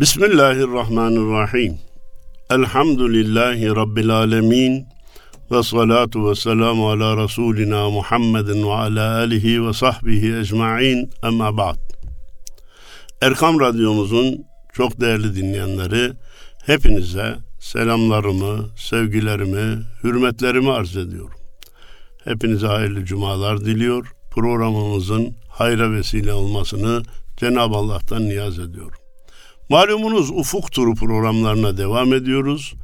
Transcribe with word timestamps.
Bismillahirrahmanirrahim. 0.00 1.78
Elhamdülillahi 2.50 3.66
Rabbil 3.66 4.10
alemin. 4.10 4.86
Ve 5.50 5.62
salatu 5.62 6.30
ve 6.30 6.34
selamu 6.34 6.90
ala 6.90 7.24
Resulina 7.24 7.90
Muhammedin 7.90 8.66
ve 8.66 8.72
ala 8.72 9.16
alihi 9.16 9.66
ve 9.66 9.72
sahbihi 9.72 10.36
ecma'in 10.36 11.10
emma 11.24 11.56
ba'd. 11.56 11.76
Erkam 13.22 13.60
Radyomuzun 13.60 14.44
çok 14.72 15.00
değerli 15.00 15.36
dinleyenleri, 15.36 16.12
hepinize 16.66 17.36
selamlarımı, 17.60 18.68
sevgilerimi, 18.76 19.82
hürmetlerimi 20.04 20.72
arz 20.72 20.96
ediyorum. 20.96 21.38
Hepinize 22.24 22.66
hayırlı 22.66 23.04
cumalar 23.04 23.60
diliyor. 23.60 24.12
Programımızın 24.30 25.36
hayra 25.48 25.92
vesile 25.92 26.32
olmasını 26.32 27.02
Cenab-ı 27.36 27.76
Allah'tan 27.76 28.28
niyaz 28.28 28.58
ediyorum. 28.58 28.97
Malumunuz 29.68 30.30
Ufuk 30.30 30.72
Turu 30.72 30.94
programlarına 30.94 31.76
devam 31.76 32.14
ediyoruz 32.14 32.74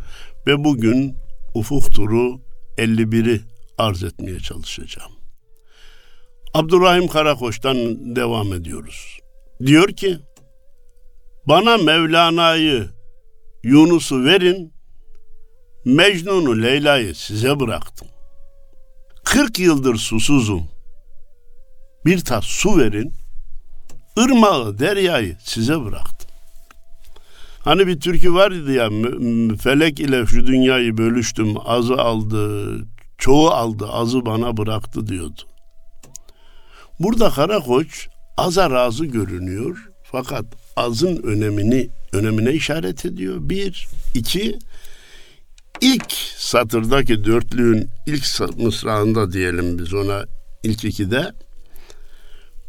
ve 0.46 0.64
bugün 0.64 1.16
Ufuk 1.54 1.92
Turu 1.92 2.40
51'i 2.78 3.40
arz 3.78 4.02
etmeye 4.02 4.40
çalışacağım. 4.40 5.12
Abdurrahim 6.54 7.08
Karakoç'tan 7.08 7.76
devam 8.16 8.52
ediyoruz. 8.52 9.18
Diyor 9.66 9.88
ki, 9.88 10.18
bana 11.48 11.76
Mevlana'yı, 11.76 12.88
Yunus'u 13.62 14.24
verin, 14.24 14.74
Mecnun'u, 15.84 16.62
Leyla'yı 16.62 17.14
size 17.14 17.60
bıraktım. 17.60 18.08
40 19.24 19.58
yıldır 19.58 19.96
susuzum. 19.96 20.68
Bir 22.06 22.20
tas 22.20 22.44
su 22.44 22.78
verin, 22.78 23.14
ırmağı, 24.18 24.78
deryayı 24.78 25.36
size 25.44 25.84
bıraktım. 25.84 26.23
Hani 27.64 27.86
bir 27.86 28.00
türkü 28.00 28.34
vardı 28.34 28.72
ya 28.72 28.90
felek 29.56 30.00
ile 30.00 30.26
şu 30.26 30.46
dünyayı 30.46 30.96
bölüştüm 30.96 31.54
azı 31.64 31.94
aldı 31.94 32.76
çoğu 33.18 33.48
aldı 33.48 33.86
azı 33.88 34.26
bana 34.26 34.56
bıraktı 34.56 35.06
diyordu. 35.06 35.40
Burada 37.00 37.30
Karakoç 37.30 38.08
aza 38.36 38.70
razı 38.70 39.04
görünüyor 39.04 39.88
fakat 40.12 40.44
azın 40.76 41.22
önemini 41.22 41.90
önemine 42.12 42.52
işaret 42.52 43.04
ediyor. 43.04 43.36
Bir, 43.40 43.88
iki, 44.14 44.58
ilk 45.80 46.12
satırdaki 46.36 47.24
dörtlüğün 47.24 47.90
ilk 48.06 48.24
mısrağında 48.58 49.32
diyelim 49.32 49.78
biz 49.78 49.94
ona 49.94 50.24
ilk 50.62 50.84
ikide 50.84 51.32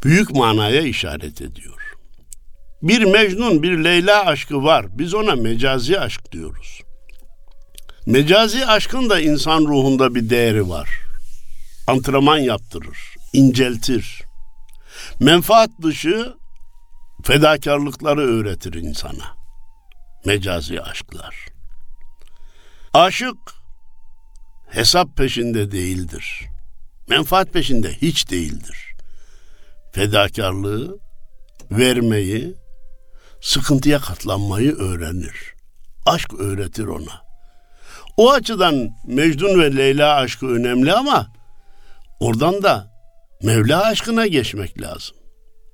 büyük 0.04 0.30
manaya 0.30 0.82
işaret 0.82 1.42
ediyor. 1.42 1.85
Bir 2.82 3.04
Mecnun, 3.04 3.62
bir 3.62 3.84
Leyla 3.84 4.26
aşkı 4.26 4.64
var. 4.64 4.86
Biz 4.98 5.14
ona 5.14 5.36
mecazi 5.36 6.00
aşk 6.00 6.32
diyoruz. 6.32 6.80
Mecazi 8.06 8.66
aşkın 8.66 9.10
da 9.10 9.20
insan 9.20 9.60
ruhunda 9.60 10.14
bir 10.14 10.30
değeri 10.30 10.68
var. 10.68 10.88
Antrenman 11.86 12.38
yaptırır, 12.38 12.98
inceltir. 13.32 14.22
Menfaat 15.20 15.70
dışı 15.82 16.34
fedakarlıkları 17.24 18.20
öğretir 18.20 18.74
insana. 18.74 19.36
Mecazi 20.24 20.82
aşklar. 20.82 21.46
Aşık 22.94 23.36
hesap 24.70 25.16
peşinde 25.16 25.70
değildir. 25.70 26.42
Menfaat 27.08 27.52
peşinde 27.52 27.92
hiç 27.92 28.30
değildir. 28.30 28.94
Fedakarlığı, 29.92 30.98
vermeyi, 31.70 32.54
sıkıntıya 33.40 33.98
katlanmayı 33.98 34.76
öğrenir. 34.76 35.54
Aşk 36.06 36.34
öğretir 36.40 36.86
ona. 36.86 37.26
O 38.16 38.32
açıdan 38.32 38.90
Mecnun 39.06 39.60
ve 39.60 39.76
Leyla 39.76 40.14
aşkı 40.14 40.46
önemli 40.46 40.92
ama 40.92 41.32
oradan 42.20 42.62
da 42.62 42.96
Mevla 43.42 43.84
aşkına 43.84 44.26
geçmek 44.26 44.82
lazım. 44.82 45.16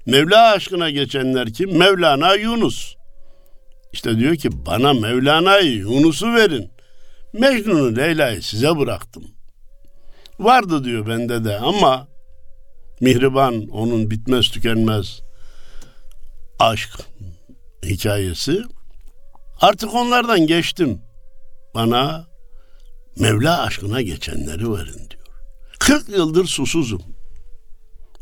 Mevla 0.06 0.52
aşkına 0.52 0.90
geçenler 0.90 1.52
kim? 1.52 1.78
Mevlana 1.78 2.34
Yunus. 2.34 2.94
İşte 3.92 4.18
diyor 4.18 4.36
ki 4.36 4.66
bana 4.66 4.92
Mevlana'yı 4.92 5.76
Yunus'u 5.76 6.34
verin. 6.34 6.70
Mecnun'u 7.32 7.96
Leyla'yı 7.96 8.42
size 8.42 8.78
bıraktım. 8.78 9.24
Vardı 10.38 10.84
diyor 10.84 11.06
bende 11.06 11.44
de 11.44 11.58
ama 11.58 12.08
Mihriban 13.00 13.68
onun 13.68 14.10
bitmez 14.10 14.48
tükenmez 14.48 15.20
aşk 16.58 16.90
hikayesi. 17.86 18.62
Artık 19.60 19.94
onlardan 19.94 20.46
geçtim. 20.46 21.00
Bana 21.74 22.26
Mevla 23.18 23.62
aşkına 23.62 24.02
geçenleri 24.02 24.72
verin 24.72 25.10
diyor. 25.10 25.22
40 25.78 26.08
yıldır 26.08 26.46
susuzum. 26.46 27.02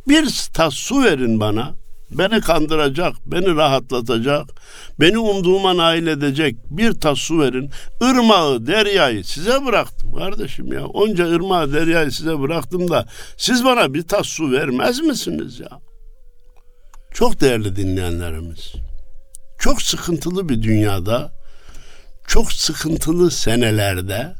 Bir 0.09 0.48
tas 0.54 0.75
su 0.75 1.03
verin 1.03 1.41
bana. 1.41 1.75
Beni 2.10 2.41
kandıracak, 2.41 3.15
beni 3.26 3.56
rahatlatacak, 3.56 4.47
beni 5.00 5.19
umduğuma 5.19 5.77
nail 5.77 6.06
edecek 6.06 6.56
bir 6.71 6.92
tas 6.92 7.19
su 7.19 7.41
verin. 7.41 7.71
Irmağı, 8.03 8.66
deryayı 8.66 9.25
size 9.25 9.66
bıraktım 9.66 10.15
kardeşim 10.15 10.72
ya. 10.72 10.87
Onca 10.87 11.27
ırmağı, 11.27 11.72
deryayı 11.72 12.12
size 12.12 12.41
bıraktım 12.41 12.91
da 12.91 13.06
siz 13.37 13.65
bana 13.65 13.94
bir 13.94 14.03
tas 14.03 14.27
su 14.27 14.53
vermez 14.53 15.00
misiniz 15.00 15.60
ya? 15.60 15.81
Çok 17.15 17.41
değerli 17.41 17.77
dinleyenlerimiz. 17.77 18.75
Çok 19.60 19.82
sıkıntılı 19.82 20.48
bir 20.48 20.62
dünyada, 20.62 21.32
çok 22.26 22.53
sıkıntılı 22.53 23.31
senelerde, 23.31 24.34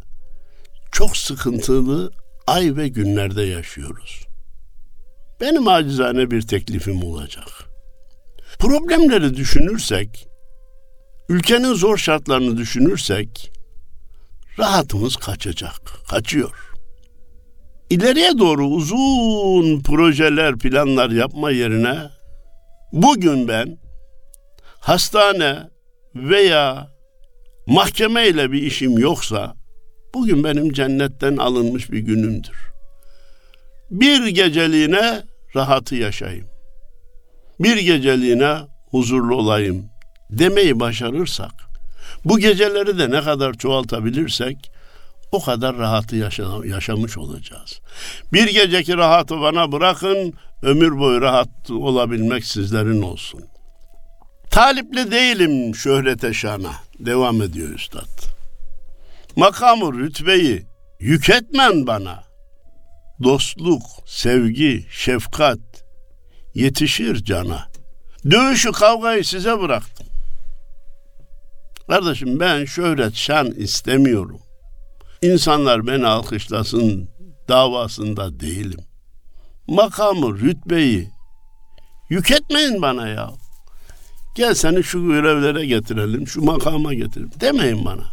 çok 0.93 1.17
sıkıntılı 1.17 2.13
ay 2.47 2.77
ve 2.77 2.89
günlerde 2.89 3.43
yaşıyoruz. 3.43 4.27
Benim 5.41 5.69
acizane 5.69 6.31
bir 6.31 6.43
teklifim 6.43 7.05
olacak. 7.05 7.49
Problemleri 8.59 9.37
düşünürsek, 9.37 10.29
ülkenin 11.29 11.75
zor 11.75 11.97
şartlarını 11.97 12.57
düşünürsek, 12.57 13.53
rahatımız 14.59 15.17
kaçacak, 15.17 16.09
kaçıyor. 16.11 16.73
İleriye 17.91 18.39
doğru 18.39 18.67
uzun 18.67 19.81
projeler, 19.81 20.59
planlar 20.59 21.11
yapma 21.11 21.51
yerine 21.51 22.11
Bugün 22.93 23.49
ben 23.49 23.79
hastane 24.81 25.59
veya 26.15 26.89
mahkeme 27.67 28.29
ile 28.29 28.53
bir 28.53 28.63
işim 28.63 28.99
yoksa 28.99 29.55
bugün 30.15 30.45
benim 30.45 30.73
cennetten 30.73 31.37
alınmış 31.37 31.91
bir 31.91 31.99
günümdür. 31.99 32.71
Bir 33.91 34.27
geceliğine 34.27 35.23
rahatı 35.57 35.95
yaşayayım. 35.95 36.49
Bir 37.61 37.77
geceliğine 37.77 38.57
huzurlu 38.91 39.37
olayım 39.37 39.85
demeyi 40.31 40.81
başarırsak 40.81 41.53
bu 42.25 42.39
geceleri 42.39 42.99
de 42.99 43.11
ne 43.11 43.23
kadar 43.23 43.55
çoğaltabilirsek 43.55 44.73
o 45.33 45.43
kadar 45.43 45.79
rahatı 45.79 46.17
yaşa 46.17 46.45
yaşamış 46.65 47.19
olacağız. 47.19 47.81
Bir 48.33 48.49
geceki 48.49 48.97
rahatı 48.97 49.41
bana 49.41 49.73
bırakın, 49.73 50.35
ömür 50.63 50.99
boyu 50.99 51.21
rahat 51.21 51.71
olabilmek 51.71 52.45
sizlerin 52.45 53.03
olsun. 53.03 53.41
Talipli 54.51 55.11
değilim 55.11 55.75
şöhrete 55.75 56.35
şana. 56.35 56.73
Devam 56.99 57.43
ediyor 57.43 57.69
üstad. 57.69 58.23
Makamı, 59.37 59.99
rütbeyi 59.99 60.67
yük 61.01 61.31
etmen 61.31 61.87
bana. 61.87 62.25
Dostluk, 63.23 63.83
sevgi, 64.07 64.87
şefkat 64.91 65.59
yetişir 66.55 67.25
cana. 67.25 67.69
Dövüşü, 68.31 68.73
kavgayı 68.73 69.25
size 69.25 69.61
bıraktım. 69.61 70.07
Kardeşim 71.89 72.41
ben 72.41 72.65
şöhret, 72.65 73.15
şan 73.15 73.51
istemiyorum. 73.51 74.41
İnsanlar 75.23 75.87
beni 75.87 76.07
alkışlasın 76.07 77.09
davasında 77.49 78.41
değilim. 78.41 78.81
Makamı, 79.69 80.39
rütbeyi 80.39 81.11
yük 82.11 82.31
etmeyin 82.31 82.83
bana 82.83 83.09
ya. 83.09 83.31
Gel 84.41 84.55
seni 84.55 84.85
şu 84.85 85.07
görevlere 85.07 85.67
getirelim, 85.67 86.27
şu 86.27 86.43
makama 86.45 86.95
getirelim. 86.95 87.31
Demeyin 87.41 87.85
bana. 87.85 88.05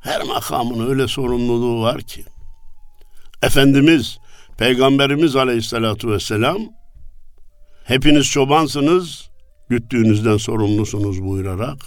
Her 0.00 0.22
makamın 0.22 0.90
öyle 0.90 1.08
sorumluluğu 1.08 1.82
var 1.82 2.00
ki. 2.00 2.24
Efendimiz, 3.42 4.18
Peygamberimiz 4.58 5.36
Aleyhisselatü 5.36 6.10
Vesselam 6.10 6.58
hepiniz 7.84 8.26
çobansınız, 8.26 9.30
güttüğünüzden 9.68 10.36
sorumlusunuz 10.36 11.24
buyurarak 11.24 11.78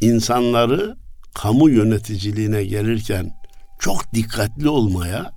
insanları 0.00 0.96
kamu 1.34 1.70
yöneticiliğine 1.70 2.64
gelirken 2.64 3.30
çok 3.78 4.14
dikkatli 4.14 4.68
olmaya, 4.68 5.32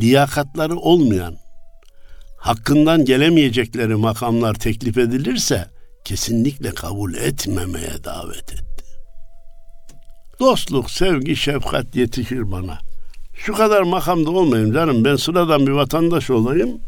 liyakatları 0.00 0.76
olmayan, 0.76 1.36
hakkından 2.44 3.04
gelemeyecekleri 3.04 3.94
makamlar 3.94 4.54
teklif 4.54 4.98
edilirse 4.98 5.66
kesinlikle 6.04 6.70
kabul 6.70 7.14
etmemeye 7.14 8.04
davet 8.04 8.52
etti. 8.52 8.84
Dostluk, 10.40 10.90
sevgi, 10.90 11.36
şefkat 11.36 11.96
yetişir 11.96 12.52
bana. 12.52 12.78
Şu 13.34 13.52
kadar 13.52 13.82
makamda 13.82 14.30
olmayayım 14.30 14.72
canım. 14.72 15.04
Ben 15.04 15.16
sıradan 15.16 15.66
bir 15.66 15.72
vatandaş 15.72 16.30
olayım. 16.30 16.80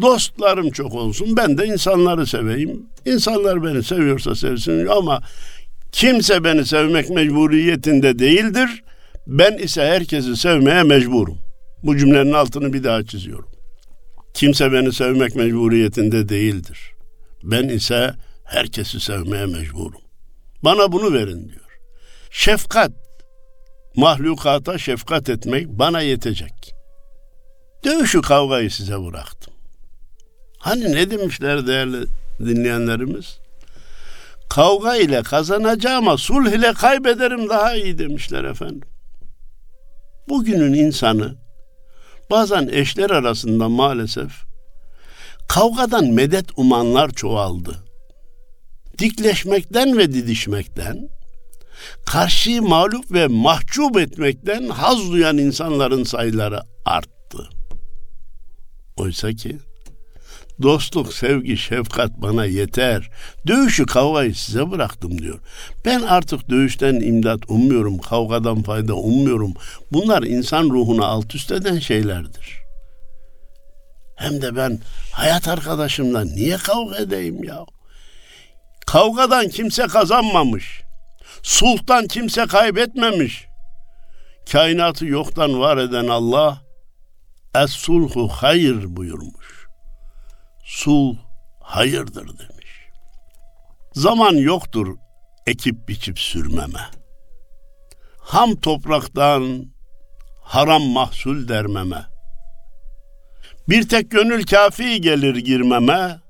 Dostlarım 0.00 0.70
çok 0.70 0.94
olsun. 0.94 1.36
Ben 1.36 1.58
de 1.58 1.66
insanları 1.66 2.26
seveyim. 2.26 2.86
İnsanlar 3.06 3.64
beni 3.64 3.82
seviyorsa 3.82 4.34
sevsin 4.34 4.86
ama 4.86 5.20
kimse 5.92 6.44
beni 6.44 6.66
sevmek 6.66 7.10
mecburiyetinde 7.10 8.18
değildir. 8.18 8.84
Ben 9.26 9.58
ise 9.58 9.82
herkesi 9.82 10.36
sevmeye 10.36 10.82
mecburum. 10.82 11.38
Bu 11.82 11.96
cümlenin 11.96 12.32
altını 12.32 12.72
bir 12.72 12.84
daha 12.84 13.02
çiziyorum. 13.02 13.51
Kimse 14.34 14.72
beni 14.72 14.92
sevmek 14.92 15.36
mecburiyetinde 15.36 16.28
değildir. 16.28 16.78
Ben 17.42 17.68
ise 17.68 18.14
herkesi 18.44 19.00
sevmeye 19.00 19.46
mecburum. 19.46 20.00
Bana 20.64 20.92
bunu 20.92 21.12
verin 21.12 21.48
diyor. 21.48 21.78
Şefkat, 22.30 22.92
mahlukata 23.96 24.78
şefkat 24.78 25.28
etmek 25.28 25.68
bana 25.68 26.00
yetecek. 26.00 26.74
Dövüşü 27.84 28.22
kavgayı 28.22 28.70
size 28.70 29.04
bıraktım. 29.04 29.54
Hani 30.58 30.92
ne 30.92 31.10
demişler 31.10 31.66
değerli 31.66 32.06
dinleyenlerimiz? 32.38 33.38
Kavga 34.50 34.96
ile 34.96 35.22
kazanacağıma 35.22 36.16
sulh 36.16 36.52
ile 36.52 36.72
kaybederim 36.72 37.48
daha 37.48 37.74
iyi 37.74 37.98
demişler 37.98 38.44
efendim. 38.44 38.88
Bugünün 40.28 40.72
insanı 40.72 41.41
bazen 42.30 42.68
eşler 42.72 43.10
arasında 43.10 43.68
maalesef 43.68 44.32
kavgadan 45.48 46.06
medet 46.06 46.46
umanlar 46.56 47.10
çoğaldı. 47.10 47.84
Dikleşmekten 48.98 49.98
ve 49.98 50.12
didişmekten, 50.12 51.08
karşıyı 52.06 52.62
mağlup 52.62 53.12
ve 53.12 53.26
mahcup 53.26 53.96
etmekten 53.96 54.68
haz 54.68 55.12
duyan 55.12 55.38
insanların 55.38 56.04
sayıları 56.04 56.60
arttı. 56.84 57.48
Oysa 58.96 59.32
ki 59.32 59.58
Dostluk, 60.62 61.14
sevgi, 61.14 61.56
şefkat 61.56 62.10
bana 62.16 62.44
yeter. 62.44 63.10
Dövüşü, 63.46 63.86
kavgayı 63.86 64.34
size 64.34 64.70
bıraktım 64.70 65.18
diyor. 65.18 65.38
Ben 65.84 66.02
artık 66.02 66.50
dövüşten 66.50 66.94
imdat 66.94 67.40
ummuyorum, 67.48 67.98
kavgadan 67.98 68.62
fayda 68.62 68.94
ummuyorum. 68.94 69.54
Bunlar 69.92 70.22
insan 70.22 70.64
ruhunu 70.70 71.04
alt 71.04 71.34
üst 71.34 71.52
eden 71.52 71.78
şeylerdir. 71.78 72.62
Hem 74.16 74.42
de 74.42 74.56
ben 74.56 74.78
hayat 75.12 75.48
arkadaşımla 75.48 76.24
niye 76.24 76.56
kavga 76.56 76.96
edeyim 76.96 77.44
ya? 77.44 77.64
Kavgadan 78.86 79.48
kimse 79.48 79.86
kazanmamış. 79.86 80.82
Sulhtan 81.42 82.06
kimse 82.06 82.46
kaybetmemiş. 82.46 83.44
Kainatı 84.52 85.06
yoktan 85.06 85.60
var 85.60 85.76
eden 85.76 86.08
Allah 86.08 86.62
Es-sulhu 87.54 88.28
hayır 88.28 88.96
buyurmuş 88.96 89.61
sul 90.62 91.16
hayırdır 91.60 92.38
demiş. 92.38 92.88
Zaman 93.94 94.34
yoktur 94.34 94.96
ekip 95.46 95.88
biçip 95.88 96.18
sürmeme. 96.18 96.90
Ham 98.18 98.56
topraktan 98.56 99.66
haram 100.42 100.82
mahsul 100.82 101.48
dermeme. 101.48 102.04
Bir 103.68 103.88
tek 103.88 104.10
gönül 104.10 104.44
kafi 104.44 105.00
gelir 105.00 105.36
girmeme. 105.36 106.20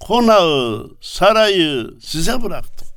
Konağı, 0.00 0.90
sarayı 1.00 1.90
size 2.00 2.42
bıraktım. 2.42 2.88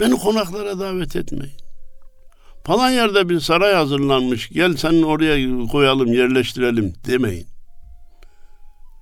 Beni 0.00 0.18
konaklara 0.18 0.78
davet 0.78 1.16
etmeyin. 1.16 1.56
Falan 2.64 2.90
yerde 2.90 3.28
bir 3.28 3.40
saray 3.40 3.74
hazırlanmış. 3.74 4.48
Gel 4.48 4.76
sen 4.76 5.02
oraya 5.02 5.66
koyalım, 5.68 6.12
yerleştirelim 6.12 6.94
demeyin. 7.06 7.46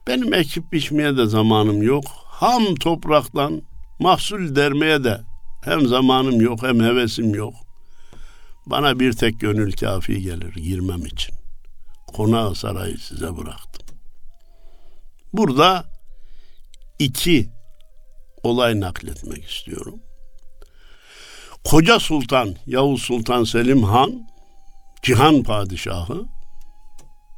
Benim 0.06 0.34
ekip 0.34 0.72
biçmeye 0.72 1.16
de 1.16 1.26
zamanım 1.26 1.82
yok. 1.82 2.04
Ham 2.24 2.74
topraktan 2.74 3.62
mahsul 3.98 4.56
dermeye 4.56 5.04
de 5.04 5.20
hem 5.64 5.86
zamanım 5.86 6.40
yok 6.40 6.62
hem 6.62 6.80
hevesim 6.80 7.34
yok. 7.34 7.54
Bana 8.66 9.00
bir 9.00 9.12
tek 9.12 9.40
gönül 9.40 9.72
kafi 9.72 10.22
gelir 10.22 10.54
girmem 10.54 11.06
için. 11.06 11.34
Konağı 12.06 12.54
sarayı 12.54 12.98
size 12.98 13.36
bıraktım. 13.36 13.96
Burada 15.32 15.84
iki 16.98 17.48
olay 18.42 18.80
nakletmek 18.80 19.44
istiyorum. 19.44 20.00
Koca 21.64 22.00
Sultan 22.00 22.56
Yavuz 22.66 23.02
Sultan 23.02 23.44
Selim 23.44 23.82
Han 23.82 24.28
Cihan 25.02 25.42
Padişahı 25.42 26.24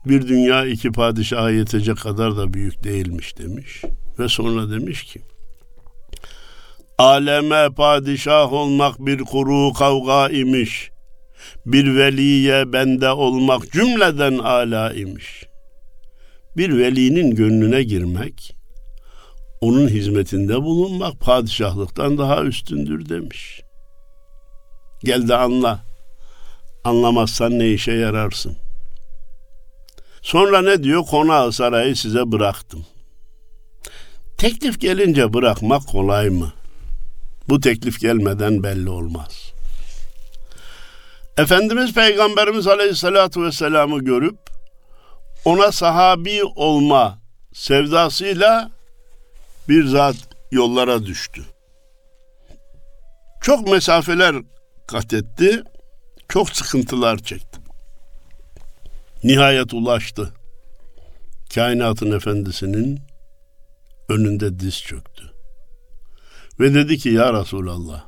bir 0.08 0.29
dünya 0.29 0.67
iki 0.67 0.93
padişaha 0.93 1.50
yetecek 1.50 1.97
kadar 1.97 2.37
da 2.37 2.55
büyük 2.55 2.85
değilmiş 2.85 3.38
demiş. 3.38 3.82
Ve 4.19 4.29
sonra 4.29 4.70
demiş 4.70 5.05
ki 5.05 5.20
Aleme 6.99 7.69
padişah 7.76 8.53
olmak 8.53 9.06
bir 9.06 9.19
kuru 9.19 9.73
kavga 9.73 10.29
imiş. 10.29 10.91
Bir 11.67 11.97
veliye 11.97 12.73
bende 12.73 13.11
olmak 13.11 13.73
cümleden 13.73 14.38
ala 14.38 14.93
imiş. 14.93 15.44
Bir 16.56 16.79
velinin 16.79 17.35
gönlüne 17.35 17.82
girmek, 17.82 18.56
onun 19.61 19.88
hizmetinde 19.88 20.62
bulunmak 20.62 21.20
padişahlıktan 21.20 22.19
daha 22.19 22.43
üstündür 22.44 23.09
demiş. 23.09 23.61
Gel 25.05 25.29
de 25.29 25.37
anla. 25.37 25.87
Anlamazsan 26.85 27.59
ne 27.59 27.73
işe 27.73 27.93
yararsın? 27.93 28.56
Sonra 30.26 30.62
ne 30.62 30.82
diyor? 30.82 31.06
Konağı 31.06 31.52
sarayı 31.52 31.96
size 31.96 32.32
bıraktım. 32.32 32.87
Teklif 34.38 34.81
gelince 34.81 35.32
bırakmak 35.32 35.87
kolay 35.87 36.28
mı? 36.31 36.52
Bu 37.49 37.61
teklif 37.61 38.00
gelmeden 38.00 38.62
belli 38.62 38.90
olmaz. 38.90 39.52
Efendimiz 41.37 41.94
Peygamberimiz 41.94 42.67
Aleyhisselatü 42.67 43.43
Vesselam'ı 43.43 44.05
görüp 44.05 44.38
ona 45.44 45.73
sahabi 45.73 46.44
olma 46.44 47.19
sevdasıyla 47.55 48.70
bir 49.69 49.87
zat 49.87 50.17
yollara 50.50 51.06
düştü. 51.06 51.43
Çok 53.42 53.68
mesafeler 53.68 54.37
kat 54.87 55.12
etti, 55.12 55.62
çok 56.28 56.50
sıkıntılar 56.50 57.18
çekti. 57.18 57.55
Nihayet 59.26 59.75
ulaştı. 59.75 60.33
Kainatın 61.54 62.11
efendisinin 62.12 63.00
önünde 64.09 64.61
diz 64.61 64.83
çöktü. 64.83 65.23
Ve 66.61 66.75
dedi 66.75 66.99
ki 66.99 67.09
ya 67.09 67.40
Resulallah 67.40 68.04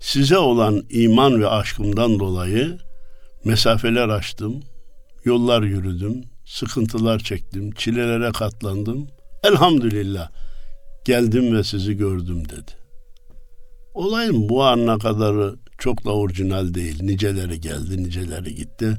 size 0.00 0.38
olan 0.38 0.82
iman 0.90 1.40
ve 1.40 1.48
aşkımdan 1.48 2.20
dolayı 2.20 2.78
mesafeler 3.44 4.08
açtım, 4.08 4.62
yollar 5.24 5.62
yürüdüm, 5.62 6.24
sıkıntılar 6.46 7.18
çektim, 7.18 7.70
çilelere 7.70 8.32
katlandım. 8.32 9.08
Elhamdülillah 9.44 10.30
geldim 11.04 11.56
ve 11.56 11.64
sizi 11.64 11.96
gördüm 11.96 12.48
dedi. 12.48 12.72
Olayın 13.94 14.48
bu 14.48 14.64
ana 14.64 14.98
kadarı 14.98 15.56
çok 15.78 16.04
da 16.04 16.10
orijinal 16.10 16.74
değil. 16.74 17.02
Niceleri 17.02 17.60
geldi, 17.60 18.02
niceleri 18.02 18.54
gitti. 18.54 18.96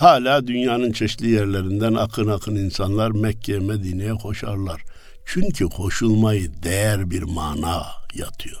Hala 0.00 0.46
dünyanın 0.46 0.92
çeşitli 0.92 1.30
yerlerinden 1.30 1.94
akın 1.94 2.28
akın 2.28 2.56
insanlar 2.56 3.10
Mekke'ye, 3.10 3.58
Medine'ye 3.58 4.14
koşarlar. 4.14 4.82
Çünkü 5.26 5.64
koşulmayı 5.64 6.62
değer 6.62 7.10
bir 7.10 7.22
mana 7.22 7.86
yatıyor. 8.14 8.60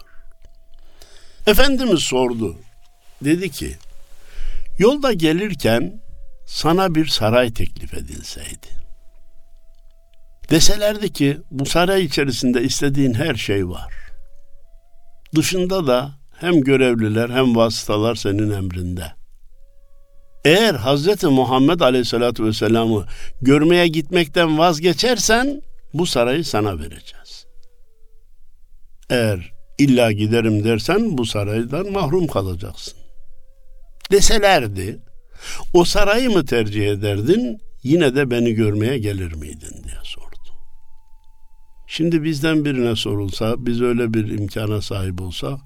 Efendimiz 1.46 2.00
sordu. 2.00 2.56
Dedi 3.24 3.50
ki, 3.50 3.76
yolda 4.78 5.12
gelirken 5.12 6.00
sana 6.46 6.94
bir 6.94 7.06
saray 7.06 7.52
teklif 7.52 7.94
edilseydi. 7.94 8.68
Deselerdi 10.50 11.12
ki 11.12 11.38
bu 11.50 11.66
saray 11.66 12.04
içerisinde 12.04 12.62
istediğin 12.62 13.14
her 13.14 13.34
şey 13.34 13.68
var. 13.68 13.94
Dışında 15.34 15.86
da 15.86 16.10
hem 16.40 16.60
görevliler 16.60 17.30
hem 17.30 17.56
vasıtalar 17.56 18.14
senin 18.14 18.50
emrinde. 18.50 19.19
Eğer 20.44 20.74
Hazreti 20.74 21.26
Muhammed 21.26 21.80
Aleyhisselatü 21.80 22.44
Vesselam'ı 22.44 23.06
görmeye 23.42 23.88
gitmekten 23.88 24.58
vazgeçersen 24.58 25.62
bu 25.94 26.06
sarayı 26.06 26.44
sana 26.44 26.78
vereceğiz. 26.78 27.46
Eğer 29.10 29.52
illa 29.78 30.12
giderim 30.12 30.64
dersen 30.64 31.18
bu 31.18 31.26
saraydan 31.26 31.92
mahrum 31.92 32.26
kalacaksın. 32.26 32.94
Deselerdi 34.10 35.00
o 35.74 35.84
sarayı 35.84 36.30
mı 36.30 36.44
tercih 36.44 36.88
ederdin 36.88 37.58
yine 37.82 38.14
de 38.14 38.30
beni 38.30 38.52
görmeye 38.52 38.98
gelir 38.98 39.32
miydin 39.32 39.84
diye 39.84 39.98
sordu. 40.02 40.30
Şimdi 41.86 42.22
bizden 42.22 42.64
birine 42.64 42.96
sorulsa, 42.96 43.54
biz 43.58 43.82
öyle 43.82 44.14
bir 44.14 44.38
imkana 44.38 44.82
sahip 44.82 45.20
olsa, 45.20 45.58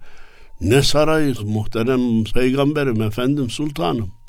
ne 0.60 0.82
sarayız 0.82 1.42
muhterem 1.42 2.24
peygamberim 2.24 3.02
efendim 3.02 3.50
sultanım. 3.50 4.23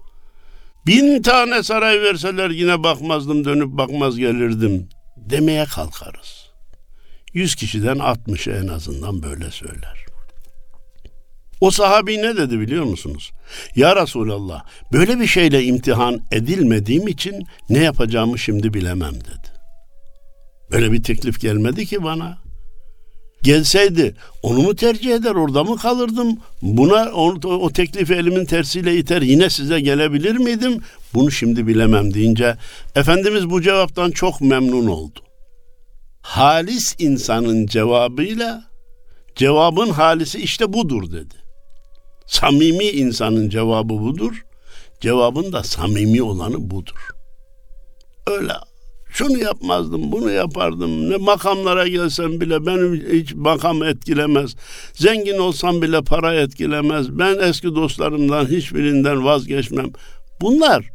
Bin 0.87 1.21
tane 1.21 1.63
saray 1.63 2.01
verseler 2.01 2.49
yine 2.49 2.83
bakmazdım 2.83 3.45
dönüp 3.45 3.67
bakmaz 3.67 4.17
gelirdim 4.17 4.89
demeye 5.17 5.65
kalkarız. 5.65 6.51
Yüz 7.33 7.55
kişiden 7.55 7.99
altmışı 7.99 8.51
en 8.51 8.67
azından 8.67 9.23
böyle 9.23 9.51
söyler. 9.51 10.05
O 11.61 11.71
sahabi 11.71 12.17
ne 12.17 12.37
dedi 12.37 12.59
biliyor 12.59 12.83
musunuz? 12.83 13.31
Ya 13.75 13.95
Resulallah 13.95 14.65
böyle 14.93 15.19
bir 15.19 15.27
şeyle 15.27 15.63
imtihan 15.63 16.19
edilmediğim 16.31 17.07
için 17.07 17.43
ne 17.69 17.79
yapacağımı 17.79 18.39
şimdi 18.39 18.73
bilemem 18.73 19.13
dedi. 19.13 19.55
Böyle 20.71 20.91
bir 20.91 21.03
teklif 21.03 21.41
gelmedi 21.41 21.85
ki 21.85 22.03
bana. 22.03 22.44
Gelseydi 23.45 24.15
onu 24.43 24.59
mu 24.59 24.75
tercih 24.75 25.15
eder 25.15 25.35
orada 25.35 25.63
mı 25.63 25.77
kalırdım? 25.77 26.37
Buna 26.61 27.11
o, 27.13 27.33
o 27.47 27.69
teklifi 27.69 28.13
elimin 28.13 28.45
tersiyle 28.45 28.97
iter 28.97 29.21
yine 29.21 29.49
size 29.49 29.79
gelebilir 29.79 30.35
miydim? 30.35 30.81
Bunu 31.13 31.31
şimdi 31.31 31.67
bilemem 31.67 32.13
deyince 32.13 32.57
Efendimiz 32.95 33.49
bu 33.49 33.61
cevaptan 33.61 34.11
çok 34.11 34.41
memnun 34.41 34.87
oldu. 34.87 35.19
Halis 36.21 36.95
insanın 36.99 37.67
cevabıyla 37.67 38.63
cevabın 39.35 39.89
halisi 39.89 40.39
işte 40.39 40.73
budur 40.73 41.11
dedi. 41.11 41.35
Samimi 42.27 42.85
insanın 42.85 43.49
cevabı 43.49 43.89
budur. 43.89 44.45
Cevabın 45.01 45.53
da 45.53 45.63
samimi 45.63 46.23
olanı 46.23 46.69
budur. 46.69 47.07
Öyle 48.27 48.53
şunu 49.15 49.37
yapmazdım, 49.37 50.11
bunu 50.11 50.31
yapardım. 50.31 51.09
Ne 51.09 51.17
makamlara 51.17 51.87
gelsem 51.87 52.41
bile 52.41 52.65
benim 52.65 52.93
hiç 53.11 53.33
makam 53.33 53.83
etkilemez. 53.83 54.55
Zengin 54.93 55.37
olsam 55.37 55.81
bile 55.81 56.01
para 56.01 56.33
etkilemez. 56.33 57.19
Ben 57.19 57.37
eski 57.49 57.75
dostlarımdan 57.75 58.45
hiçbirinden 58.45 59.25
vazgeçmem. 59.25 59.89
Bunlar 60.41 60.89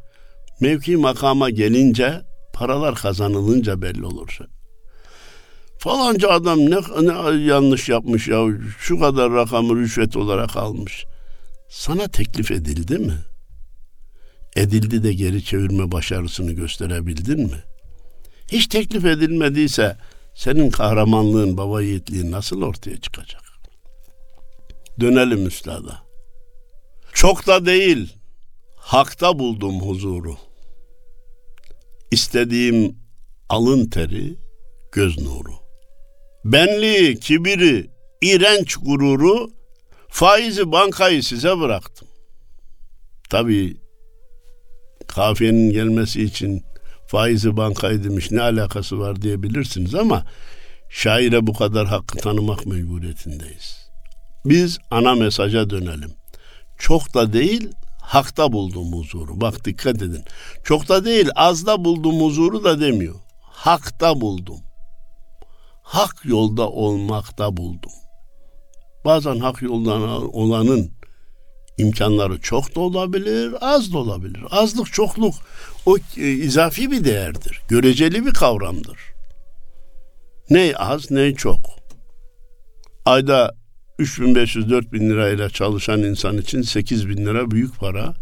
mevki 0.61 0.97
makama 0.97 1.51
gelince, 1.51 2.21
paralar 2.55 2.95
kazanılınca 2.95 3.83
belli 3.83 4.07
olur. 4.07 4.39
Falanca 5.79 6.29
adam 6.29 6.59
ne, 6.59 6.77
ne 7.01 7.45
yanlış 7.45 7.89
yapmış 7.89 8.29
ya, 8.29 8.47
şu 8.79 9.01
kadar 9.01 9.33
rakamı 9.33 9.77
rüşvet 9.77 10.17
olarak 10.17 10.57
almış. 10.57 11.05
Sana 11.69 12.09
teklif 12.09 12.51
edildi 12.51 12.99
mi? 12.99 13.15
Edildi 14.57 15.03
de 15.03 15.13
geri 15.13 15.45
çevirme 15.45 15.93
başarısını 15.93 16.53
gösterebildin 16.53 17.41
mi? 17.41 17.70
Hiç 18.53 18.67
teklif 18.67 19.05
edilmediyse 19.05 19.97
senin 20.35 20.71
kahramanlığın, 20.71 21.57
baba 21.57 21.83
yiğitliğin 21.83 22.31
nasıl 22.31 22.63
ortaya 22.63 23.01
çıkacak? 23.01 23.43
Dönelim 25.01 25.47
üstada. 25.47 26.03
Çok 27.13 27.47
da 27.47 27.67
değil, 27.67 28.17
hakta 28.77 29.39
buldum 29.39 29.81
huzuru. 29.81 30.37
İstediğim 32.11 32.97
alın 33.49 33.87
teri, 33.87 34.37
göz 34.93 35.19
nuru. 35.19 35.55
Benliği, 36.45 37.21
kibiri, 37.21 37.91
iğrenç 38.23 38.77
gururu, 38.77 39.51
faizi 40.09 40.73
bankayı 40.73 41.23
size 41.23 41.59
bıraktım. 41.61 42.09
Tabii 43.31 43.77
kafiyenin 45.07 45.71
gelmesi 45.71 46.23
için 46.23 46.65
faizi 47.11 47.57
bankayı 47.57 48.05
demiş 48.05 48.31
ne 48.31 48.43
alakası 48.43 48.99
var 48.99 49.23
diyebilirsiniz 49.23 49.95
ama 49.95 50.25
şaire 50.89 51.47
bu 51.47 51.53
kadar 51.53 51.87
hakkı 51.87 52.19
tanımak 52.19 52.67
mecburiyetindeyiz. 52.67 53.91
Biz 54.45 54.79
ana 54.91 55.15
mesaja 55.15 55.71
dönelim. 55.71 56.13
Çok 56.79 57.15
da 57.15 57.33
değil 57.33 57.69
hakta 58.03 58.53
buldum 58.53 58.93
huzuru. 58.93 59.41
Bak 59.41 59.65
dikkat 59.65 59.97
edin. 60.03 60.25
Çok 60.65 60.89
da 60.89 61.05
değil 61.05 61.29
azda 61.35 61.85
buldum 61.85 62.21
huzuru 62.21 62.65
da 62.65 62.81
demiyor. 62.81 63.15
Hakta 63.41 64.21
buldum. 64.21 64.61
Hak 65.83 66.17
yolda 66.25 66.69
olmakta 66.69 67.57
buldum. 67.57 67.93
Bazen 69.05 69.39
hak 69.39 69.63
yoldan 69.63 70.03
olanın 70.35 70.91
imkanları 71.79 72.41
çok 72.41 72.77
da 72.77 72.81
olabilir, 72.81 73.55
az 73.61 73.93
da 73.93 73.99
olabilir. 73.99 74.41
Azlık, 74.51 74.93
çokluk 74.93 75.35
o 75.87 75.97
e, 76.17 76.29
izafi 76.31 76.91
bir 76.91 77.05
değerdir. 77.05 77.61
Göreceli 77.69 78.27
bir 78.27 78.33
kavramdır. 78.33 78.99
Ne 80.51 80.73
az 80.77 81.11
ne 81.11 81.35
çok. 81.35 81.61
Ayda 83.05 83.55
3500-4000 83.99 85.11
lirayla 85.11 85.51
çalışan 85.51 86.03
insan 86.03 86.39
için 86.39 86.63
8 86.63 87.09
bin 87.09 87.27
lira 87.27 87.51
büyük 87.51 87.79
para. 87.79 88.15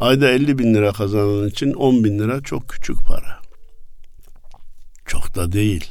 Ayda 0.00 0.30
50 0.30 0.58
bin 0.58 0.74
lira 0.74 0.92
kazanan 0.92 1.48
için 1.48 1.72
10 1.72 2.04
bin 2.04 2.18
lira 2.18 2.40
çok 2.40 2.68
küçük 2.68 2.96
para. 3.06 3.40
Çok 5.06 5.34
da 5.34 5.52
değil. 5.52 5.90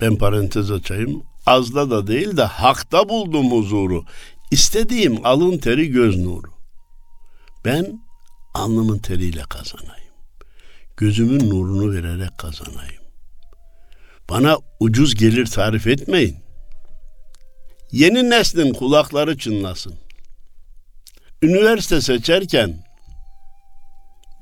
Ben 0.00 0.16
parantez 0.16 0.70
açayım. 0.70 1.22
Azda 1.46 1.90
da 1.90 2.06
değil 2.06 2.36
de 2.36 2.44
hakta 2.44 3.08
buldum 3.08 3.50
huzuru. 3.50 4.04
İstediğim 4.50 5.26
alın 5.26 5.58
teri 5.58 5.90
göz 5.90 6.16
nuru. 6.18 6.50
Ben 7.64 8.00
alnımın 8.54 8.98
teriyle 8.98 9.42
kazanayım. 9.42 10.14
Gözümün 10.96 11.50
nurunu 11.50 11.92
vererek 11.92 12.38
kazanayım. 12.38 13.04
Bana 14.30 14.58
ucuz 14.80 15.14
gelir 15.14 15.46
tarif 15.46 15.86
etmeyin. 15.86 16.36
Yeni 17.92 18.30
neslin 18.30 18.74
kulakları 18.74 19.38
çınlasın. 19.38 19.94
Üniversite 21.42 22.00
seçerken 22.00 22.84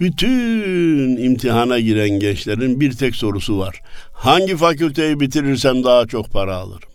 bütün 0.00 1.16
imtihana 1.16 1.80
giren 1.80 2.10
gençlerin 2.10 2.80
bir 2.80 2.92
tek 2.96 3.16
sorusu 3.16 3.58
var. 3.58 3.80
Hangi 4.12 4.56
fakülteyi 4.56 5.20
bitirirsem 5.20 5.84
daha 5.84 6.06
çok 6.06 6.30
para 6.30 6.56
alırım? 6.56 6.91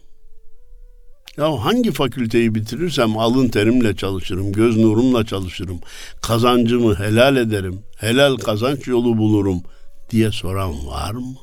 Ya 1.37 1.65
hangi 1.65 1.91
fakülteyi 1.91 2.55
bitirirsem 2.55 3.17
alın 3.17 3.47
terimle 3.47 3.95
çalışırım, 3.95 4.51
göz 4.51 4.77
nurumla 4.77 5.25
çalışırım, 5.25 5.79
kazancımı 6.21 6.95
helal 6.95 7.37
ederim, 7.37 7.79
helal 7.97 8.37
kazanç 8.37 8.87
yolu 8.87 9.17
bulurum 9.17 9.61
diye 10.09 10.31
soran 10.31 10.87
var 10.87 11.11
mı? 11.11 11.35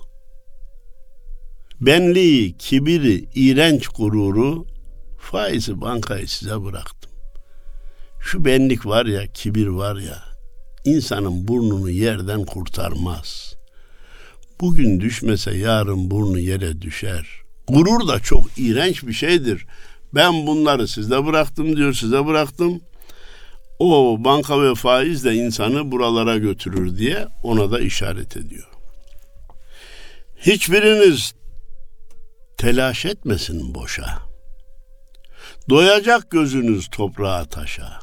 Benliği, 1.80 2.56
kibiri, 2.58 3.28
iğrenç 3.34 3.88
gururu, 3.88 4.66
faizi 5.18 5.80
bankayı 5.80 6.28
size 6.28 6.64
bıraktım. 6.64 7.10
Şu 8.20 8.44
benlik 8.44 8.86
var 8.86 9.06
ya, 9.06 9.26
kibir 9.26 9.66
var 9.66 9.96
ya, 9.96 10.22
insanın 10.84 11.48
burnunu 11.48 11.90
yerden 11.90 12.44
kurtarmaz. 12.44 13.54
Bugün 14.60 15.00
düşmese 15.00 15.56
yarın 15.56 16.10
burnu 16.10 16.38
yere 16.38 16.82
düşer.'' 16.82 17.43
Gurur 17.68 18.08
da 18.08 18.20
çok 18.20 18.44
iğrenç 18.56 19.02
bir 19.02 19.12
şeydir. 19.12 19.66
Ben 20.14 20.46
bunları 20.46 20.88
sizde 20.88 21.26
bıraktım 21.26 21.76
diyor, 21.76 21.92
size 21.92 22.26
bıraktım. 22.26 22.80
O 23.78 24.16
banka 24.24 24.62
ve 24.62 24.74
faiz 24.74 25.24
de 25.24 25.34
insanı 25.34 25.92
buralara 25.92 26.36
götürür 26.36 26.98
diye 26.98 27.26
ona 27.42 27.70
da 27.70 27.80
işaret 27.80 28.36
ediyor. 28.36 28.68
Hiçbiriniz 30.40 31.34
telaş 32.56 33.04
etmesin 33.04 33.74
boşa. 33.74 34.18
Doyacak 35.68 36.30
gözünüz 36.30 36.88
toprağa 36.88 37.44
taşa. 37.44 38.00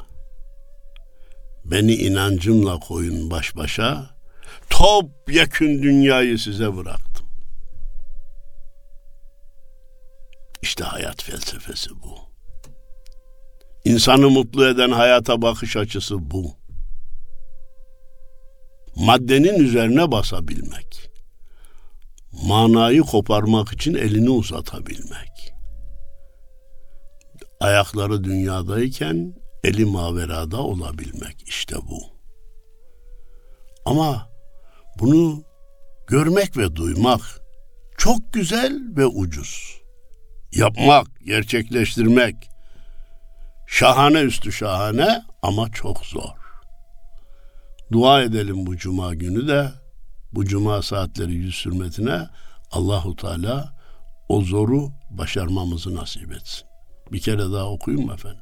Beni 1.65 1.93
inancımla 1.93 2.79
koyun 2.79 3.31
baş 3.31 3.55
başa. 3.55 4.09
Top 4.69 5.05
yakın 5.29 5.83
dünyayı 5.83 6.39
size 6.39 6.77
bırak. 6.77 7.10
İşte 10.71 10.83
hayat 10.83 11.23
felsefesi 11.23 11.89
bu. 11.89 12.17
İnsanı 13.85 14.29
mutlu 14.29 14.67
eden 14.67 14.91
hayata 14.91 15.41
bakış 15.41 15.77
açısı 15.77 16.31
bu. 16.31 16.55
Maddenin 18.95 19.59
üzerine 19.59 20.11
basabilmek. 20.11 21.11
Manayı 22.43 23.01
koparmak 23.01 23.73
için 23.73 23.95
elini 23.95 24.29
uzatabilmek. 24.29 25.53
Ayakları 27.59 28.23
dünyadayken 28.23 29.35
eli 29.63 29.85
maverada 29.85 30.61
olabilmek 30.61 31.43
işte 31.45 31.75
bu. 31.75 32.01
Ama 33.85 34.29
bunu 34.99 35.43
görmek 36.07 36.57
ve 36.57 36.75
duymak 36.75 37.21
çok 37.97 38.33
güzel 38.33 38.79
ve 38.97 39.05
ucuz 39.05 39.80
yapmak, 40.53 41.07
gerçekleştirmek 41.25 42.35
şahane 43.67 44.19
üstü 44.19 44.51
şahane 44.51 45.23
ama 45.41 45.71
çok 45.71 46.05
zor. 46.05 46.41
Dua 47.91 48.21
edelim 48.21 48.65
bu 48.65 48.77
cuma 48.77 49.13
günü 49.13 49.47
de 49.47 49.71
bu 50.33 50.45
cuma 50.45 50.81
saatleri 50.81 51.33
yüz 51.33 51.65
hürmetine 51.65 52.27
Allahu 52.71 53.15
Teala 53.15 53.73
o 54.29 54.41
zoru 54.41 54.91
başarmamızı 55.09 55.95
nasip 55.95 56.31
etsin. 56.31 56.67
Bir 57.11 57.19
kere 57.19 57.51
daha 57.51 57.65
okuyun 57.65 58.05
mu 58.05 58.13
efendim? 58.13 58.41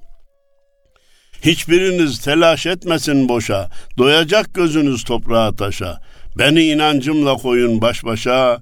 Hiçbiriniz 1.42 2.20
telaş 2.20 2.66
etmesin 2.66 3.30
boşa, 3.30 3.70
doyacak 3.98 4.54
gözünüz 4.54 5.04
toprağa 5.04 5.56
taşa. 5.56 6.02
Beni 6.38 6.64
inancımla 6.64 7.34
koyun 7.34 7.82
baş 7.82 8.04
başa, 8.04 8.62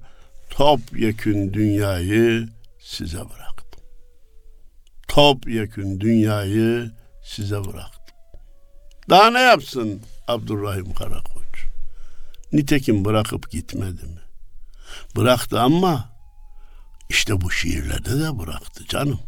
top 0.50 0.80
yekün 0.96 1.52
dünyayı 1.52 2.48
size 2.88 3.18
bıraktım. 3.18 3.82
Top 5.08 5.48
yekün 5.48 6.00
dünyayı 6.00 6.90
size 7.24 7.64
bıraktım. 7.64 8.16
Daha 9.10 9.30
ne 9.30 9.40
yapsın 9.40 10.02
Abdurrahim 10.28 10.94
Karakoç? 10.94 11.66
Nitekim 12.52 13.04
bırakıp 13.04 13.50
gitmedi 13.50 14.04
mi? 14.04 14.20
Bıraktı 15.16 15.60
ama 15.60 16.08
işte 17.08 17.40
bu 17.40 17.50
şiirlerde 17.50 18.20
de 18.20 18.38
bıraktı 18.38 18.84
canım. 18.86 19.20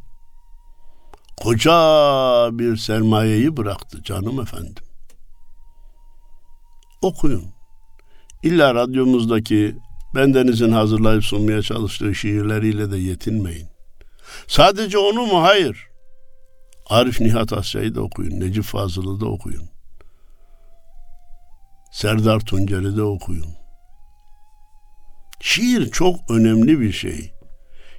Koca 1.37 1.71
bir 2.53 2.77
sermayeyi 2.77 3.57
bıraktı 3.57 4.03
canım 4.03 4.41
efendim. 4.41 4.85
Okuyun. 7.03 7.45
İlla 8.43 8.75
radyomuzdaki 8.75 9.77
bendenizin 10.15 10.73
hazırlayıp 10.73 11.25
sunmaya 11.25 11.63
çalıştığı 11.63 12.15
şiirleriyle 12.15 12.91
de 12.91 12.97
yetinmeyin. 12.97 13.69
Sadece 14.47 14.99
onu 14.99 15.27
mu? 15.27 15.43
Hayır. 15.43 15.89
Arif 16.87 17.21
Nihat 17.21 17.53
Asya'yı 17.53 17.95
da 17.95 18.01
okuyun. 18.01 18.41
Necip 18.41 18.65
Fazıl'ı 18.65 19.21
da 19.21 19.27
okuyun. 19.27 19.71
Serdar 21.93 22.41
Tuncer'i 22.41 22.97
de 22.97 23.03
okuyun. 23.03 23.47
Şiir 25.41 25.91
çok 25.91 26.31
önemli 26.31 26.81
bir 26.81 26.93
şey. 26.93 27.33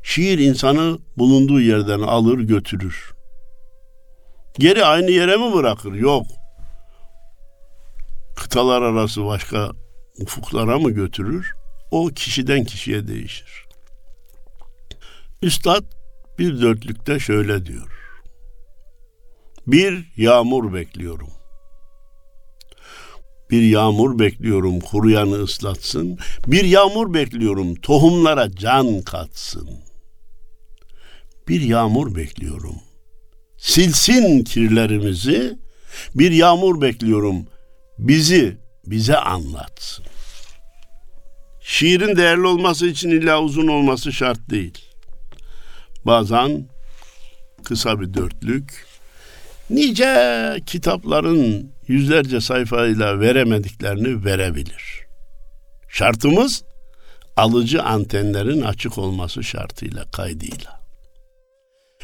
Şiir 0.03 0.39
insanı 0.39 0.99
bulunduğu 1.17 1.61
yerden 1.61 1.99
alır 1.99 2.39
götürür. 2.39 3.13
Geri 4.59 4.85
aynı 4.85 5.11
yere 5.11 5.37
mi 5.37 5.53
bırakır? 5.53 5.93
Yok. 5.93 6.25
Kıtalar 8.35 8.81
arası 8.81 9.25
başka 9.25 9.71
ufuklara 10.21 10.79
mı 10.79 10.91
götürür? 10.91 11.53
O 11.91 12.07
kişiden 12.07 12.63
kişiye 12.63 13.07
değişir. 13.07 13.65
Üstad 15.41 15.83
bir 16.39 16.61
dörtlükte 16.61 17.19
şöyle 17.19 17.65
diyor. 17.65 17.91
Bir 19.67 20.11
yağmur 20.17 20.73
bekliyorum. 20.73 21.29
Bir 23.49 23.61
yağmur 23.61 24.19
bekliyorum 24.19 24.79
kuruyanı 24.79 25.43
ıslatsın. 25.43 26.17
Bir 26.47 26.63
yağmur 26.63 27.13
bekliyorum 27.13 27.75
tohumlara 27.75 28.51
can 28.51 29.01
katsın. 29.01 29.69
Bir 31.47 31.61
yağmur 31.61 32.15
bekliyorum. 32.15 32.75
Silsin 33.57 34.43
kirlerimizi. 34.43 35.59
Bir 36.15 36.31
yağmur 36.31 36.81
bekliyorum. 36.81 37.45
Bizi 37.99 38.57
bize 38.85 39.17
anlatsın. 39.17 40.05
Şiirin 41.71 42.15
değerli 42.15 42.47
olması 42.47 42.87
için 42.87 43.09
illa 43.09 43.41
uzun 43.41 43.67
olması 43.67 44.13
şart 44.13 44.49
değil. 44.49 44.77
Bazen 46.05 46.69
kısa 47.63 47.99
bir 48.01 48.13
dörtlük, 48.13 48.85
nice 49.69 50.63
kitapların 50.65 51.71
yüzlerce 51.87 52.41
sayfayla 52.41 53.19
veremediklerini 53.19 54.25
verebilir. 54.25 55.05
Şartımız 55.89 56.63
alıcı 57.37 57.83
antenlerin 57.83 58.61
açık 58.61 58.97
olması 58.97 59.43
şartıyla, 59.43 60.11
kaydıyla. 60.11 60.81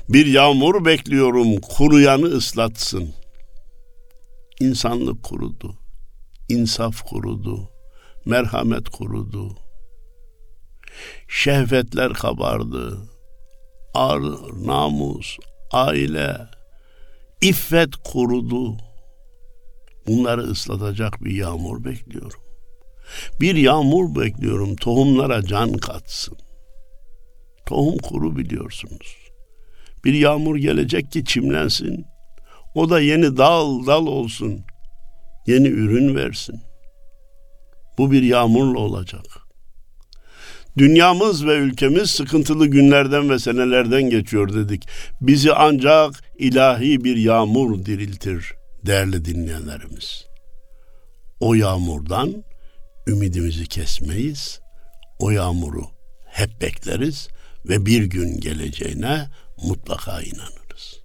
Bir 0.10 0.26
yağmur 0.26 0.86
bekliyorum 0.86 1.62
kuruyanı 1.62 2.26
ıslatsın. 2.26 3.14
İnsanlık 4.60 5.24
kurudu, 5.24 5.76
insaf 6.50 7.02
kurudu, 7.02 7.77
merhamet 8.28 8.90
kurudu. 8.90 9.58
Şehvetler 11.28 12.14
kabardı. 12.14 12.98
Ar, 13.94 14.22
namus, 14.66 15.38
aile, 15.72 16.38
iffet 17.42 17.96
kurudu. 17.96 18.78
Bunları 20.08 20.42
ıslatacak 20.42 21.24
bir 21.24 21.32
yağmur 21.32 21.84
bekliyorum. 21.84 22.42
Bir 23.42 23.56
yağmur 23.56 24.16
bekliyorum 24.16 24.76
tohumlara 24.76 25.46
can 25.46 25.74
katsın. 25.74 26.38
Tohum 27.66 27.98
kuru 27.98 28.38
biliyorsunuz. 28.38 29.18
Bir 30.06 30.14
yağmur 30.14 30.56
gelecek 30.56 31.12
ki 31.12 31.26
çimlensin. 31.26 32.06
O 32.76 32.90
da 32.90 33.00
yeni 33.02 33.38
dal 33.38 33.86
dal 33.86 34.08
olsun. 34.08 34.66
Yeni 35.48 35.68
ürün 35.68 36.16
versin. 36.16 36.67
Bu 37.98 38.12
bir 38.12 38.24
yağmurla 38.24 38.80
olacak. 38.80 39.26
Dünyamız 40.78 41.46
ve 41.46 41.56
ülkemiz 41.56 42.10
sıkıntılı 42.10 42.68
günlerden 42.68 43.30
ve 43.30 43.40
senelerden 43.40 44.10
geçiyor 44.10 44.54
dedik. 44.54 44.88
Bizi 45.22 45.54
ancak 45.54 46.24
ilahi 46.38 47.04
bir 47.04 47.18
yağmur 47.18 47.86
diriltir 47.86 48.54
değerli 48.86 49.26
dinleyenlerimiz. 49.26 50.26
O 51.40 51.54
yağmurdan 51.54 52.44
ümidimizi 53.08 53.68
kesmeyiz. 53.68 54.60
O 55.20 55.30
yağmuru 55.30 55.86
hep 56.26 56.62
bekleriz 56.62 57.28
ve 57.66 57.86
bir 57.86 58.04
gün 58.04 58.40
geleceğine 58.40 59.28
mutlaka 59.64 60.22
inanırız. 60.22 61.02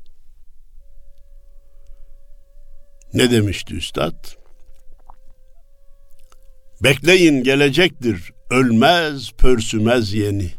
Ne 3.14 3.30
demişti 3.30 3.74
üstad? 3.74 4.41
Bekleyin 6.82 7.42
gelecektir, 7.42 8.32
ölmez, 8.50 9.30
pörsümez 9.32 10.14
yeni. 10.14 10.50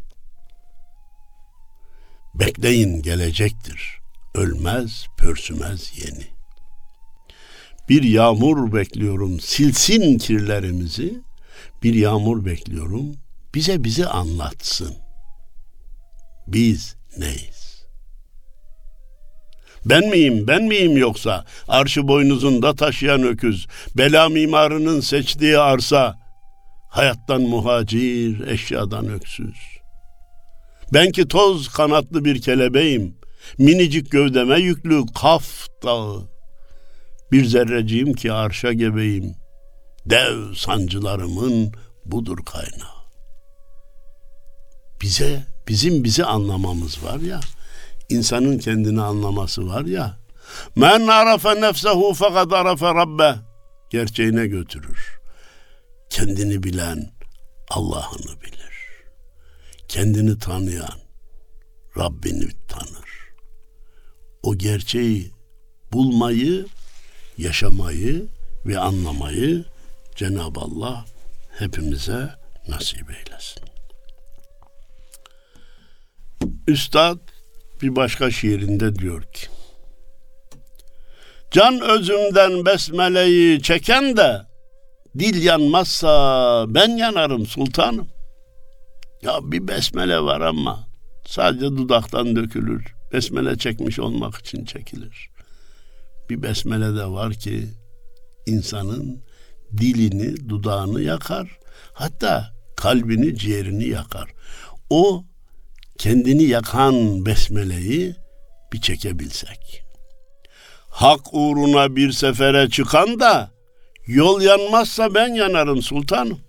Bekleyin 2.34 3.02
gelecektir, 3.02 3.98
ölmez, 4.34 5.06
pörsümez 5.18 5.92
yeni. 5.96 6.26
Bir 7.88 8.02
yağmur 8.02 8.72
bekliyorum, 8.72 9.40
silsin 9.40 10.18
kirlerimizi. 10.18 11.20
Bir 11.82 11.94
yağmur 11.94 12.44
bekliyorum, 12.44 13.16
bize 13.54 13.84
bizi 13.84 14.06
anlatsın. 14.06 14.96
Biz 16.46 16.96
neyiz? 17.18 17.53
Ben 19.84 20.08
miyim, 20.08 20.46
ben 20.46 20.62
miyim 20.62 20.96
yoksa? 20.96 21.44
Arşı 21.68 22.08
boynuzunda 22.08 22.74
taşıyan 22.74 23.22
öküz, 23.22 23.66
bela 23.96 24.28
mimarının 24.28 25.00
seçtiği 25.00 25.58
arsa, 25.58 26.18
hayattan 26.88 27.42
muhacir, 27.42 28.46
eşyadan 28.46 29.08
öksüz. 29.08 29.56
Ben 30.92 31.12
ki 31.12 31.28
toz 31.28 31.68
kanatlı 31.68 32.24
bir 32.24 32.42
kelebeğim, 32.42 33.16
minicik 33.58 34.10
gövdeme 34.10 34.58
yüklü 34.58 35.02
kaf 35.20 35.46
dağı. 35.82 36.28
Bir 37.32 37.44
zerreciğim 37.44 38.12
ki 38.12 38.32
arşa 38.32 38.72
gebeyim, 38.72 39.34
dev 40.06 40.54
sancılarımın 40.54 41.72
budur 42.04 42.38
kaynağı. 42.44 43.04
Bize, 45.02 45.46
bizim 45.68 46.04
bizi 46.04 46.24
anlamamız 46.24 47.04
var 47.04 47.20
ya, 47.20 47.40
insanın 48.08 48.58
kendini 48.58 49.00
anlaması 49.00 49.68
var 49.68 49.84
ya. 49.84 50.18
Men 50.76 51.06
arafe 51.06 51.60
nefsehu 51.60 52.14
fakat 52.14 52.52
arafe 52.52 52.86
rabbe 52.86 53.34
gerçeğine 53.90 54.46
götürür. 54.46 55.20
Kendini 56.10 56.62
bilen 56.62 57.10
Allah'ını 57.70 58.40
bilir. 58.40 58.74
Kendini 59.88 60.38
tanıyan 60.38 60.98
Rabbini 61.98 62.48
tanır. 62.68 63.34
O 64.42 64.56
gerçeği 64.56 65.32
bulmayı, 65.92 66.66
yaşamayı 67.38 68.26
ve 68.66 68.78
anlamayı 68.78 69.64
Cenab-ı 70.16 70.60
Allah 70.60 71.04
hepimize 71.58 72.30
nasip 72.68 73.10
eylesin. 73.10 73.62
Üstad 76.66 77.18
bir 77.84 77.96
başka 77.96 78.30
şiirinde 78.30 78.94
diyor 78.94 79.22
ki 79.22 79.46
Can 81.50 81.80
özümden 81.80 82.66
besmeleyi 82.66 83.62
çeken 83.62 84.16
de 84.16 84.42
dil 85.18 85.42
yanmazsa 85.42 86.64
ben 86.68 86.88
yanarım 86.88 87.46
sultanım. 87.46 88.08
Ya 89.22 89.38
bir 89.42 89.68
besmele 89.68 90.20
var 90.20 90.40
ama 90.40 90.88
sadece 91.26 91.66
dudaktan 91.66 92.36
dökülür. 92.36 92.94
Besmele 93.12 93.58
çekmiş 93.58 93.98
olmak 93.98 94.34
için 94.34 94.64
çekilir. 94.64 95.30
Bir 96.30 96.42
besmele 96.42 96.96
de 96.96 97.06
var 97.06 97.32
ki 97.32 97.68
insanın 98.46 99.22
dilini, 99.76 100.48
dudağını 100.48 101.02
yakar. 101.02 101.58
Hatta 101.92 102.54
kalbini, 102.76 103.36
ciğerini 103.36 103.88
yakar. 103.88 104.30
O 104.90 105.24
kendini 105.98 106.42
yakan 106.42 107.26
besmeleyi 107.26 108.16
bir 108.72 108.80
çekebilsek. 108.80 109.84
Hak 110.88 111.20
uğruna 111.34 111.96
bir 111.96 112.12
sefere 112.12 112.70
çıkan 112.70 113.20
da 113.20 113.50
yol 114.06 114.40
yanmazsa 114.40 115.14
ben 115.14 115.34
yanarım 115.34 115.82
sultanım. 115.82 116.40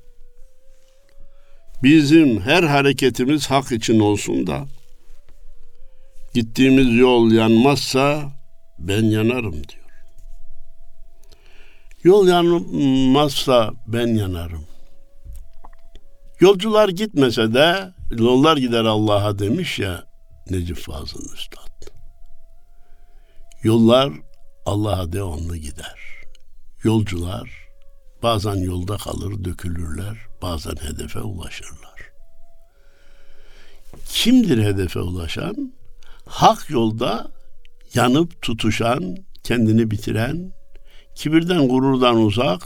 Bizim 1.84 2.42
her 2.42 2.64
hareketimiz 2.64 3.48
hak 3.52 3.72
için 3.72 4.00
olsun 4.00 4.48
da 4.48 4.66
gittiğimiz 6.34 6.98
yol 6.98 7.32
yanmazsa 7.32 8.32
ben 8.80 9.04
yanarım 9.04 9.54
diyor. 9.54 9.86
Yol 12.04 12.28
yanmazsa 12.28 13.72
ben 13.88 14.08
yanarım. 14.08 14.66
Yolcular 16.40 16.90
gitmese 16.90 17.54
de 17.54 17.94
yollar 18.20 18.58
gider 18.58 18.86
Allah'a 18.86 19.40
demiş 19.40 19.80
ya 19.80 20.06
Necip 20.50 20.78
Fazıl 20.78 21.34
Üstad. 21.34 21.92
Yollar 23.64 24.14
Allah'a 24.66 25.14
devamlı 25.14 25.58
gider. 25.58 26.00
Yolcular 26.84 27.66
bazen 28.24 28.56
yolda 28.56 28.98
kalır, 28.98 29.44
dökülürler, 29.44 30.18
bazen 30.42 30.76
hedefe 30.76 31.20
ulaşırlar. 31.20 32.12
Kimdir 34.10 34.64
hedefe 34.64 35.00
ulaşan? 35.00 35.74
Hak 36.26 36.70
yolda 36.70 37.28
yanıp 37.94 38.42
tutuşan, 38.42 39.18
kendini 39.44 39.92
bitiren, 39.92 40.54
kibirden 41.16 41.68
gururdan 41.68 42.16
uzak, 42.18 42.62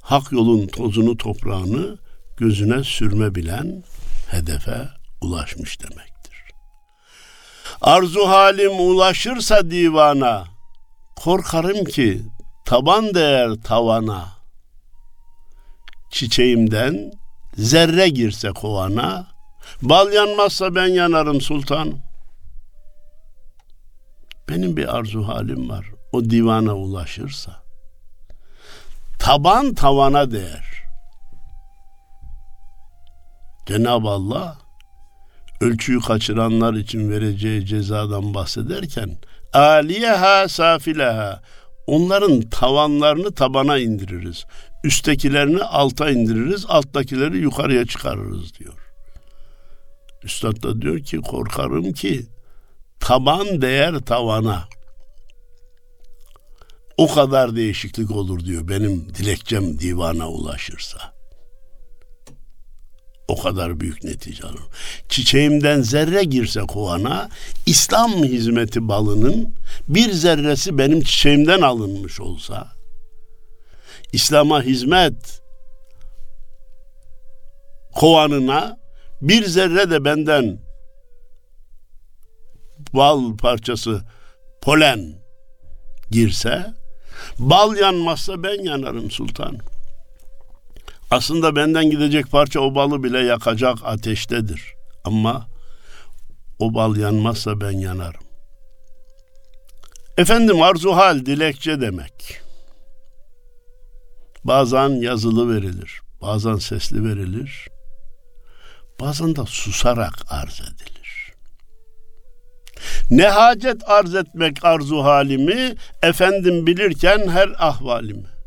hak 0.00 0.32
yolun 0.32 0.66
tozunu 0.66 1.16
toprağını 1.16 1.98
gözüne 2.36 2.84
sürme 2.84 3.34
bilen 3.34 3.82
hedefe 4.32 4.88
ulaşmış 5.20 5.80
demektir. 5.80 6.44
Arzu 7.80 8.28
halim 8.28 8.80
ulaşırsa 8.80 9.70
divana, 9.70 10.44
korkarım 11.16 11.84
ki 11.84 12.22
taban 12.64 13.14
değer 13.14 13.50
tavana. 13.64 14.28
Çiçeğimden 16.10 17.12
zerre 17.54 18.08
girse 18.08 18.50
kovana, 18.50 19.26
bal 19.82 20.12
yanmazsa 20.12 20.74
ben 20.74 20.86
yanarım 20.86 21.40
sultan. 21.40 21.94
Benim 24.48 24.76
bir 24.76 24.96
arzu 24.96 25.28
halim 25.28 25.68
var. 25.68 25.86
O 26.12 26.24
divana 26.24 26.74
ulaşırsa. 26.74 27.62
Taban 29.18 29.74
tavana 29.74 30.30
değer. 30.30 30.79
Cenab-ı 33.70 34.08
Allah 34.08 34.58
ölçüyü 35.60 36.00
kaçıranlar 36.00 36.74
için 36.74 37.10
vereceği 37.10 37.66
cezadan 37.66 38.34
bahsederken 38.34 39.18
aliyeha 39.52 40.48
safileha 40.48 41.42
onların 41.86 42.40
tavanlarını 42.40 43.34
tabana 43.34 43.78
indiririz. 43.78 44.44
Üsttekilerini 44.84 45.62
alta 45.62 46.10
indiririz, 46.10 46.66
alttakileri 46.68 47.38
yukarıya 47.38 47.86
çıkarırız 47.86 48.54
diyor. 48.54 48.74
Üstad 50.22 50.62
da 50.62 50.82
diyor 50.82 50.98
ki 50.98 51.16
korkarım 51.16 51.92
ki 51.92 52.26
taban 53.00 53.62
değer 53.62 53.98
tavana. 53.98 54.68
O 56.96 57.14
kadar 57.14 57.56
değişiklik 57.56 58.10
olur 58.10 58.44
diyor 58.44 58.68
benim 58.68 59.14
dilekçem 59.14 59.78
divana 59.78 60.28
ulaşırsa. 60.28 61.19
O 63.30 63.42
kadar 63.42 63.80
büyük 63.80 64.04
netice 64.04 64.44
alır. 64.44 64.60
Çiçeğimden 65.08 65.82
zerre 65.82 66.24
girse 66.24 66.60
kovana, 66.60 67.28
İslam 67.66 68.24
hizmeti 68.24 68.88
balının 68.88 69.54
bir 69.88 70.12
zerresi 70.12 70.78
benim 70.78 71.00
çiçeğimden 71.00 71.60
alınmış 71.60 72.20
olsa, 72.20 72.68
İslam'a 74.12 74.62
hizmet 74.62 75.42
kovanına 77.94 78.76
bir 79.22 79.44
zerre 79.44 79.90
de 79.90 80.04
benden 80.04 80.58
bal 82.92 83.36
parçası 83.36 84.02
polen 84.62 85.14
girse, 86.10 86.74
bal 87.38 87.76
yanmazsa 87.76 88.42
ben 88.42 88.64
yanarım 88.64 89.10
sultanım. 89.10 89.60
Aslında 91.10 91.56
benden 91.56 91.90
gidecek 91.90 92.30
parça 92.30 92.60
o 92.60 92.74
balı 92.74 93.02
bile 93.02 93.18
yakacak 93.18 93.78
ateştedir. 93.84 94.74
Ama 95.04 95.48
o 96.58 96.74
bal 96.74 96.96
yanmazsa 96.96 97.60
ben 97.60 97.70
yanarım. 97.70 98.22
Efendim 100.18 100.62
arzu 100.62 100.92
hal 100.92 101.26
dilekçe 101.26 101.80
demek. 101.80 102.40
Bazen 104.44 104.88
yazılı 104.88 105.54
verilir, 105.54 106.00
bazen 106.22 106.56
sesli 106.56 107.04
verilir, 107.04 107.68
bazen 109.00 109.36
de 109.36 109.46
susarak 109.46 110.14
arz 110.28 110.60
edilir. 110.60 111.34
Ne 113.10 113.28
hacet 113.28 113.88
arz 113.88 114.14
etmek 114.14 114.64
arzu 114.64 115.04
halimi, 115.04 115.74
efendim 116.02 116.66
bilirken 116.66 117.28
her 117.28 117.50
ahvalimi. 117.58 118.39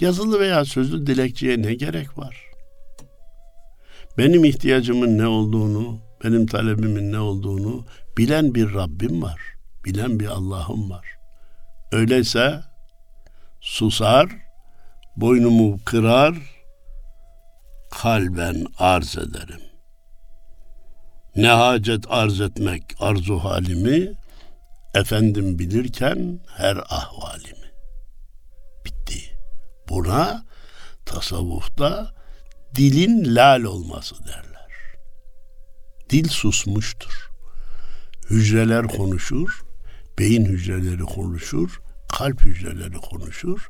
Yazılı 0.00 0.40
veya 0.40 0.64
sözlü 0.64 1.06
dilekçeye 1.06 1.62
ne 1.62 1.74
gerek 1.74 2.18
var? 2.18 2.46
Benim 4.18 4.44
ihtiyacımın 4.44 5.18
ne 5.18 5.26
olduğunu, 5.26 5.98
benim 6.24 6.46
talebimin 6.46 7.12
ne 7.12 7.18
olduğunu 7.18 7.86
bilen 8.18 8.54
bir 8.54 8.74
Rabbim 8.74 9.22
var. 9.22 9.40
Bilen 9.84 10.20
bir 10.20 10.26
Allah'ım 10.26 10.90
var. 10.90 11.06
Öyleyse 11.92 12.60
susar, 13.60 14.28
boynumu 15.16 15.78
kırar, 15.84 16.34
kalben 17.90 18.66
arz 18.78 19.18
ederim. 19.18 19.60
Ne 21.36 21.48
hacet 21.48 22.04
arz 22.08 22.40
etmek 22.40 22.82
arzu 23.00 23.38
halimi, 23.38 24.12
efendim 24.94 25.58
bilirken 25.58 26.40
her 26.56 26.76
ahvalimi. 26.76 27.65
Buna 29.88 30.44
tasavvufta 31.06 32.14
dilin 32.74 33.36
lal 33.36 33.62
olması 33.62 34.14
derler. 34.24 34.96
Dil 36.10 36.28
susmuştur. 36.28 37.30
Hücreler 38.30 38.86
konuşur, 38.88 39.62
beyin 40.18 40.44
hücreleri 40.44 41.02
konuşur, 41.02 41.80
kalp 42.18 42.44
hücreleri 42.44 42.96
konuşur. 42.96 43.68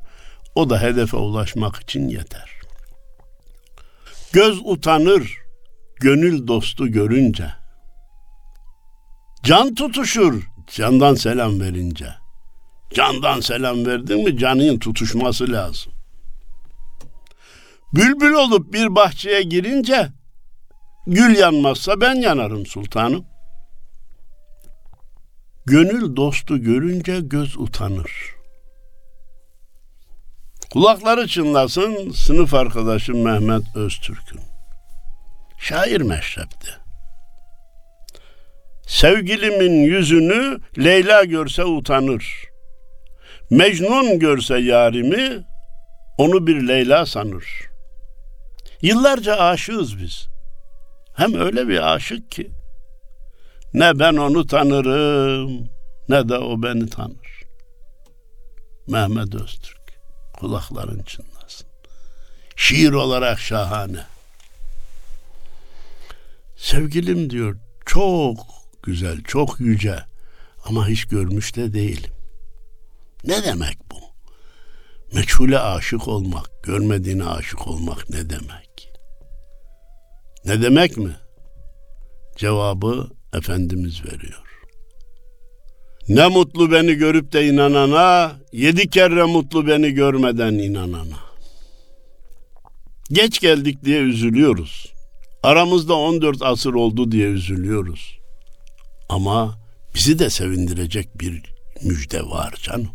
O 0.55 0.69
da 0.69 0.81
hedefe 0.81 1.17
ulaşmak 1.17 1.75
için 1.75 2.07
yeter. 2.09 2.51
Göz 4.33 4.59
utanır, 4.63 5.37
gönül 5.95 6.47
dostu 6.47 6.91
görünce. 6.91 7.51
Can 9.43 9.75
tutuşur, 9.75 10.43
candan 10.75 11.15
selam 11.15 11.59
verince. 11.59 12.09
Candan 12.93 13.39
selam 13.39 13.85
verdin 13.85 14.23
mi 14.23 14.37
canın 14.37 14.79
tutuşması 14.79 15.51
lazım. 15.51 15.96
Bülbül 17.93 18.33
olup 18.33 18.73
bir 18.73 18.95
bahçeye 18.95 19.41
girince 19.43 20.09
gül 21.07 21.37
yanmazsa 21.37 22.01
ben 22.01 22.15
yanarım 22.15 22.65
sultanım. 22.65 23.25
Gönül 25.65 26.15
dostu 26.15 26.61
görünce 26.61 27.19
göz 27.19 27.57
utanır. 27.57 28.11
Kulakları 30.73 31.27
çınlasın 31.27 32.11
sınıf 32.11 32.53
arkadaşım 32.53 33.21
Mehmet 33.21 33.75
Öztürk'ün. 33.75 34.41
Şair 35.59 36.01
meşrepti. 36.01 36.69
Sevgilimin 38.87 39.73
yüzünü 39.73 40.59
Leyla 40.77 41.23
görse 41.23 41.65
utanır. 41.65 42.43
Mecnun 43.49 44.19
görse 44.19 44.57
yarimi 44.57 45.43
onu 46.17 46.47
bir 46.47 46.67
Leyla 46.67 47.05
sanır. 47.05 47.45
Yıllarca 48.81 49.35
aşığız 49.35 49.97
biz. 49.97 50.27
Hem 51.13 51.33
öyle 51.33 51.67
bir 51.67 51.93
aşık 51.93 52.31
ki 52.31 52.51
ne 53.73 53.99
ben 53.99 54.15
onu 54.15 54.47
tanırım 54.47 55.69
ne 56.09 56.29
de 56.29 56.37
o 56.37 56.63
beni 56.63 56.89
tanır. 56.89 57.43
Mehmet 58.87 59.35
Öztürk 59.35 59.99
kulakların 60.33 61.03
çınlasın. 61.03 61.67
Şiir 62.55 62.91
olarak 62.91 63.39
şahane. 63.39 64.05
Sevgilim 66.57 67.29
diyor 67.29 67.57
çok 67.85 68.37
güzel, 68.83 69.23
çok 69.23 69.59
yüce 69.59 69.99
ama 70.65 70.87
hiç 70.87 71.05
görmüş 71.05 71.55
de 71.55 71.73
değilim. 71.73 72.11
Ne 73.23 73.43
demek 73.43 73.77
bu? 73.91 73.99
Meçhule 75.13 75.59
aşık 75.59 76.07
olmak, 76.07 76.63
görmediğine 76.63 77.25
aşık 77.25 77.67
olmak 77.67 78.09
ne 78.09 78.29
demek? 78.29 78.66
Ne 80.47 80.61
demek 80.61 80.97
mi? 80.97 81.15
Cevabı 82.37 83.07
Efendimiz 83.33 84.05
veriyor. 84.05 84.43
Ne 86.07 86.27
mutlu 86.27 86.71
beni 86.71 86.93
görüp 86.93 87.33
de 87.33 87.47
inanana, 87.47 88.35
yedi 88.51 88.89
kere 88.89 89.23
mutlu 89.23 89.67
beni 89.67 89.91
görmeden 89.91 90.53
inanana. 90.53 91.17
Geç 93.11 93.39
geldik 93.39 93.85
diye 93.85 93.99
üzülüyoruz. 93.99 94.93
Aramızda 95.43 95.93
14 95.93 96.41
asır 96.41 96.73
oldu 96.73 97.11
diye 97.11 97.27
üzülüyoruz. 97.27 98.19
Ama 99.09 99.59
bizi 99.95 100.19
de 100.19 100.29
sevindirecek 100.29 101.19
bir 101.19 101.43
müjde 101.83 102.23
var 102.23 102.55
canım. 102.63 102.91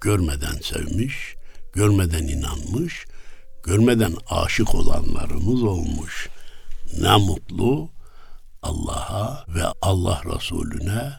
Görmeden 0.00 0.58
sevmiş, 0.62 1.34
görmeden 1.72 2.28
inanmış, 2.28 3.06
görmeden 3.64 4.12
aşık 4.30 4.74
olanlarımız 4.74 5.62
olmuş. 5.62 6.28
Ne 7.00 7.16
mutlu 7.16 7.90
Allah'a 8.62 9.44
ve 9.48 9.62
Allah 9.82 10.22
Resulüne 10.34 11.12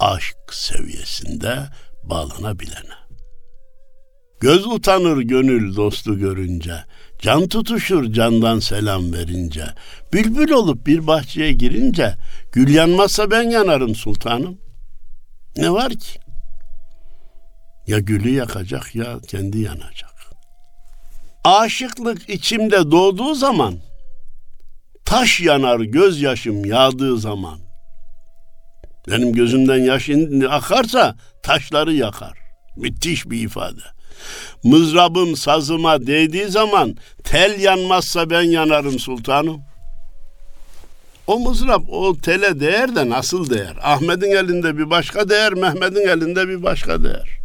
aşk 0.00 0.36
seviyesinde 0.50 1.68
bağlanabilene. 2.04 3.02
Göz 4.40 4.66
utanır 4.66 5.18
gönül 5.18 5.76
dostu 5.76 6.18
görünce, 6.18 6.84
can 7.18 7.48
tutuşur 7.48 8.12
candan 8.12 8.58
selam 8.58 9.12
verince, 9.12 9.64
bülbül 10.12 10.50
olup 10.50 10.86
bir 10.86 11.06
bahçeye 11.06 11.52
girince, 11.52 12.16
gül 12.52 12.74
yanmazsa 12.74 13.30
ben 13.30 13.42
yanarım 13.42 13.94
sultanım. 13.94 14.58
Ne 15.56 15.72
var 15.72 15.92
ki? 15.92 16.18
Ya 17.86 17.98
gülü 17.98 18.30
yakacak 18.30 18.94
ya 18.94 19.20
kendi 19.20 19.60
yanacak. 19.60 20.11
Aşıklık 21.44 22.28
içimde 22.28 22.90
doğduğu 22.90 23.34
zaman, 23.34 23.74
taş 25.04 25.40
yanar 25.40 25.80
gözyaşım 25.80 26.64
yağdığı 26.64 27.18
zaman. 27.18 27.58
Benim 29.08 29.32
gözümden 29.32 29.78
yaş 29.78 30.10
akarsa 30.50 31.16
taşları 31.42 31.92
yakar. 31.92 32.38
Müthiş 32.76 33.30
bir 33.30 33.40
ifade. 33.40 33.80
Mızrabım 34.64 35.36
sazıma 35.36 36.06
değdiği 36.06 36.48
zaman 36.48 36.96
tel 37.24 37.60
yanmazsa 37.60 38.30
ben 38.30 38.42
yanarım 38.42 38.98
sultanım. 38.98 39.62
O 41.26 41.38
mızrap 41.38 41.82
o 41.88 42.16
tele 42.16 42.60
değer 42.60 42.96
de 42.96 43.08
nasıl 43.08 43.50
değer? 43.50 43.76
Ahmet'in 43.82 44.30
elinde 44.30 44.78
bir 44.78 44.90
başka 44.90 45.28
değer, 45.28 45.52
Mehmet'in 45.54 46.08
elinde 46.08 46.48
bir 46.48 46.62
başka 46.62 47.04
değer. 47.04 47.41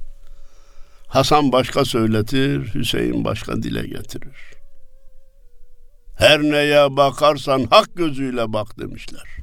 Hasan 1.08 1.52
başka 1.52 1.86
söyletir, 1.86 2.76
Hüseyin 2.76 3.26
başka 3.26 3.64
dile 3.64 3.88
getirir. 3.88 4.38
Her 6.18 6.42
neye 6.42 6.98
bakarsan 6.98 7.68
hak 7.70 7.96
gözüyle 7.96 8.54
bak 8.54 8.80
demişler. 8.80 9.38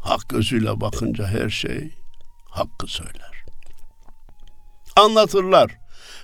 Hak 0.00 0.28
gözüyle 0.28 0.80
bakınca 0.80 1.26
her 1.26 1.50
şey 1.50 1.94
hakkı 2.50 2.86
söyler. 2.86 3.44
Anlatırlar. 4.96 5.78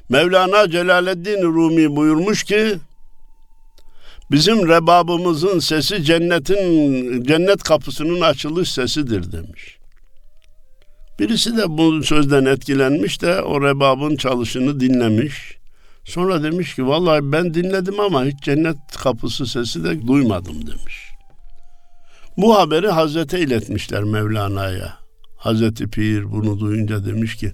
Mevlana 0.08 0.70
Celaleddin 0.70 1.42
Rumi 1.42 1.96
buyurmuş 1.96 2.44
ki 2.44 2.78
bizim 4.30 4.68
rebabımızın 4.68 5.58
sesi 5.58 6.04
cennetin 6.04 7.24
cennet 7.24 7.62
kapısının 7.62 8.20
açılış 8.20 8.72
sesidir 8.72 9.32
demiş. 9.32 9.77
Birisi 11.18 11.56
de 11.56 11.78
bu 11.78 12.02
sözden 12.02 12.44
etkilenmiş 12.44 13.22
de 13.22 13.42
o 13.42 13.62
rebabın 13.62 14.16
çalışını 14.16 14.80
dinlemiş. 14.80 15.58
Sonra 16.04 16.42
demiş 16.42 16.74
ki 16.74 16.86
vallahi 16.86 17.32
ben 17.32 17.54
dinledim 17.54 18.00
ama 18.00 18.24
hiç 18.24 18.40
cennet 18.42 18.76
kapısı 18.96 19.46
sesi 19.46 19.84
de 19.84 20.06
duymadım 20.06 20.66
demiş. 20.66 21.08
Bu 22.36 22.58
haberi 22.58 22.88
Hazrete 22.88 23.40
iletmişler 23.40 24.04
Mevlana'ya. 24.04 24.98
Hazreti 25.36 25.88
Pir 25.88 26.32
bunu 26.32 26.60
duyunca 26.60 27.06
demiş 27.06 27.36
ki 27.36 27.52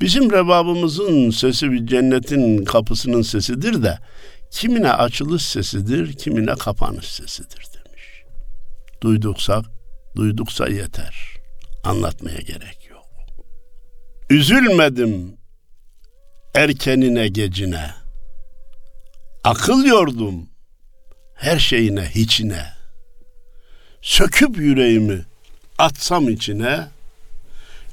bizim 0.00 0.32
rebabımızın 0.32 1.30
sesi 1.30 1.72
bir 1.72 1.86
cennetin 1.86 2.64
kapısının 2.64 3.22
sesidir 3.22 3.82
de 3.82 3.98
kimine 4.50 4.92
açılış 4.92 5.42
sesidir, 5.42 6.12
kimine 6.12 6.54
kapanış 6.54 7.06
sesidir 7.06 7.66
demiş. 7.74 8.22
Duyduksa, 9.02 9.62
duyduksa 10.16 10.68
yeter. 10.68 11.14
Anlatmaya 11.84 12.38
gerek. 12.38 12.89
Üzülmedim 14.30 15.36
erkenine 16.54 17.28
gecine. 17.28 17.90
Akıl 19.44 19.84
yordum 19.84 20.48
her 21.34 21.58
şeyine 21.58 22.02
hiçine. 22.02 22.66
Söküp 24.02 24.56
yüreğimi 24.56 25.24
atsam 25.78 26.28
içine. 26.28 26.88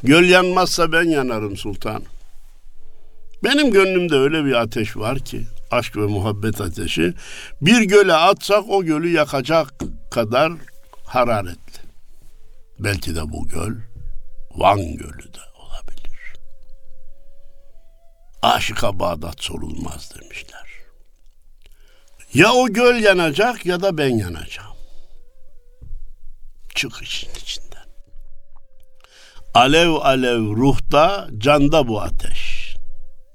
Göl 0.04 0.24
yanmazsa 0.24 0.92
ben 0.92 1.04
yanarım 1.04 1.58
sultan. 1.58 2.04
Benim 3.44 3.72
gönlümde 3.72 4.16
öyle 4.16 4.46
bir 4.46 4.54
ateş 4.54 4.98
var 4.98 5.20
ki 5.20 5.48
aşk 5.72 5.98
ve 5.98 6.06
muhabbet 6.06 6.62
ateşi. 6.62 7.14
Bir 7.62 7.82
göle 7.82 8.14
atsak 8.14 8.64
o 8.70 8.84
gölü 8.84 9.10
yakacak 9.10 9.74
kadar 10.12 10.52
hararetli. 11.06 11.80
Belki 12.80 13.16
de 13.16 13.32
bu 13.32 13.48
göl 13.48 13.76
Van 14.56 14.80
Gölü 14.98 15.34
de 15.34 15.48
aşıka 18.42 19.00
Bağdat 19.00 19.44
sorulmaz 19.44 20.12
demişler. 20.16 20.68
Ya 22.34 22.54
o 22.54 22.68
göl 22.70 23.04
yanacak 23.04 23.66
ya 23.66 23.82
da 23.82 23.98
ben 23.98 24.18
yanacağım. 24.18 24.78
Çık 26.76 27.02
işin 27.02 27.30
içinden. 27.30 27.86
Alev 29.54 29.90
alev 29.90 30.40
ruhta, 30.40 31.28
canda 31.38 31.88
bu 31.88 32.02
ateş. 32.02 32.76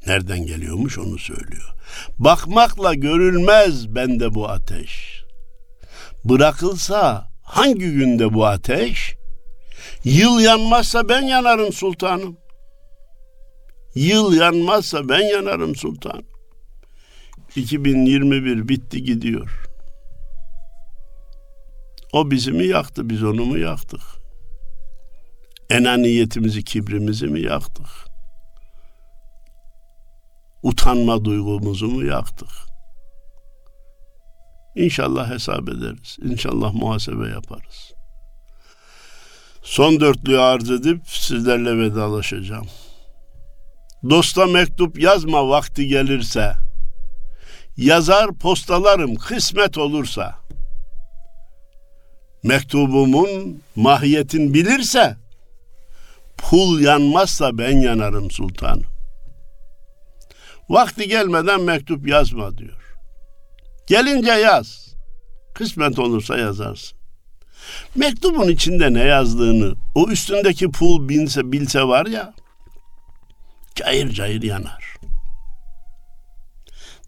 Nereden 0.06 0.46
geliyormuş 0.46 0.98
onu 0.98 1.18
söylüyor. 1.18 1.74
Bakmakla 2.18 2.94
görülmez 2.94 3.94
bende 3.94 4.34
bu 4.34 4.48
ateş. 4.48 5.22
Bırakılsa 6.24 7.28
hangi 7.42 7.90
günde 7.90 8.34
bu 8.34 8.46
ateş? 8.46 9.14
Yıl 10.04 10.40
yanmazsa 10.40 11.08
ben 11.08 11.22
yanarım 11.22 11.72
sultanım. 11.72 12.36
Yıl 13.94 14.32
yanmazsa 14.32 15.08
ben 15.08 15.20
yanarım 15.20 15.76
sultan. 15.76 16.22
2021 17.56 18.68
bitti 18.68 19.02
gidiyor. 19.02 19.66
O 22.12 22.30
bizi 22.30 22.52
mi 22.52 22.66
yaktı, 22.66 23.10
biz 23.10 23.22
onu 23.22 23.44
mu 23.44 23.58
yaktık? 23.58 24.00
Enaniyetimizi, 25.70 26.64
kibrimizi 26.64 27.26
mi 27.26 27.40
yaktık? 27.40 27.86
Utanma 30.62 31.24
duygumuzu 31.24 31.88
mu 31.88 32.04
yaktık? 32.04 32.48
İnşallah 34.76 35.30
hesap 35.30 35.68
ederiz. 35.68 36.16
İnşallah 36.22 36.74
muhasebe 36.74 37.28
yaparız. 37.28 37.92
Son 39.62 40.00
dörtlüğü 40.00 40.38
arz 40.38 40.70
edip 40.70 41.08
sizlerle 41.08 41.78
vedalaşacağım. 41.78 42.66
Dosta 44.10 44.46
mektup 44.46 44.98
yazma 44.98 45.48
vakti 45.48 45.86
gelirse. 45.88 46.52
Yazar 47.76 48.34
postalarım 48.34 49.14
kısmet 49.14 49.78
olursa. 49.78 50.38
Mektubumun 52.42 53.62
mahiyetin 53.76 54.54
bilirse 54.54 55.16
pul 56.36 56.80
yanmazsa 56.80 57.58
ben 57.58 57.76
yanarım 57.76 58.30
sultan. 58.30 58.82
Vakti 60.68 61.08
gelmeden 61.08 61.60
mektup 61.60 62.08
yazma 62.08 62.58
diyor. 62.58 62.96
Gelince 63.86 64.32
yaz. 64.32 64.94
Kısmet 65.54 65.98
olursa 65.98 66.38
yazarsın. 66.38 66.98
Mektubun 67.94 68.48
içinde 68.48 68.92
ne 68.92 69.02
yazdığını, 69.02 69.74
o 69.94 70.08
üstündeki 70.10 70.70
pul 70.70 71.08
bilse, 71.08 71.52
bilse 71.52 71.82
var 71.82 72.06
ya, 72.06 72.34
cayır 73.74 74.12
cayır 74.12 74.42
yanar. 74.42 74.96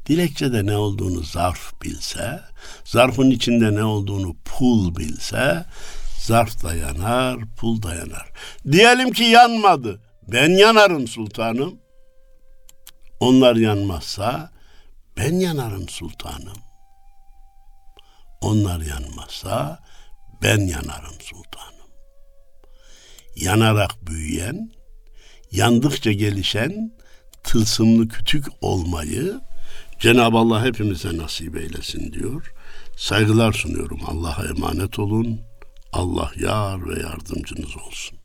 Dilekçede 0.07 0.67
ne 0.67 0.77
olduğunu 0.77 1.23
zarf 1.23 1.73
bilse, 1.83 2.41
zarfın 2.85 3.31
içinde 3.31 3.75
ne 3.75 3.85
olduğunu 3.85 4.37
pul 4.45 4.97
bilse, 4.97 5.65
zarf 6.19 6.63
da 6.63 6.75
yanar, 6.75 7.39
pul 7.57 7.83
da 7.83 7.95
yanar. 7.95 8.33
Diyelim 8.73 9.13
ki 9.13 9.25
yanmadı, 9.25 10.01
ben 10.29 10.51
yanarım 10.51 11.09
sultanım. 11.09 11.79
Onlar 13.21 13.57
yanmazsa 13.57 14.51
ben 15.17 15.33
yanarım 15.33 15.89
sultanım. 15.89 16.59
Onlar 18.41 18.81
yanmazsa 18.81 19.79
ben 20.43 20.61
yanarım 20.61 21.21
sultanım. 21.21 21.89
Yanarak 23.37 24.07
büyüyen 24.07 24.71
yandıkça 25.55 26.13
gelişen 26.13 26.93
tılsımlı 27.43 28.09
kütük 28.09 28.45
olmayı 28.61 29.41
Cenab-ı 29.99 30.37
Allah 30.39 30.65
hepimize 30.65 31.17
nasip 31.17 31.57
eylesin 31.57 32.13
diyor. 32.13 32.53
Saygılar 32.97 33.53
sunuyorum. 33.53 34.01
Allah'a 34.07 34.45
emanet 34.45 34.99
olun. 34.99 35.41
Allah 35.93 36.33
yar 36.41 36.89
ve 36.89 37.01
yardımcınız 37.01 37.77
olsun. 37.87 38.24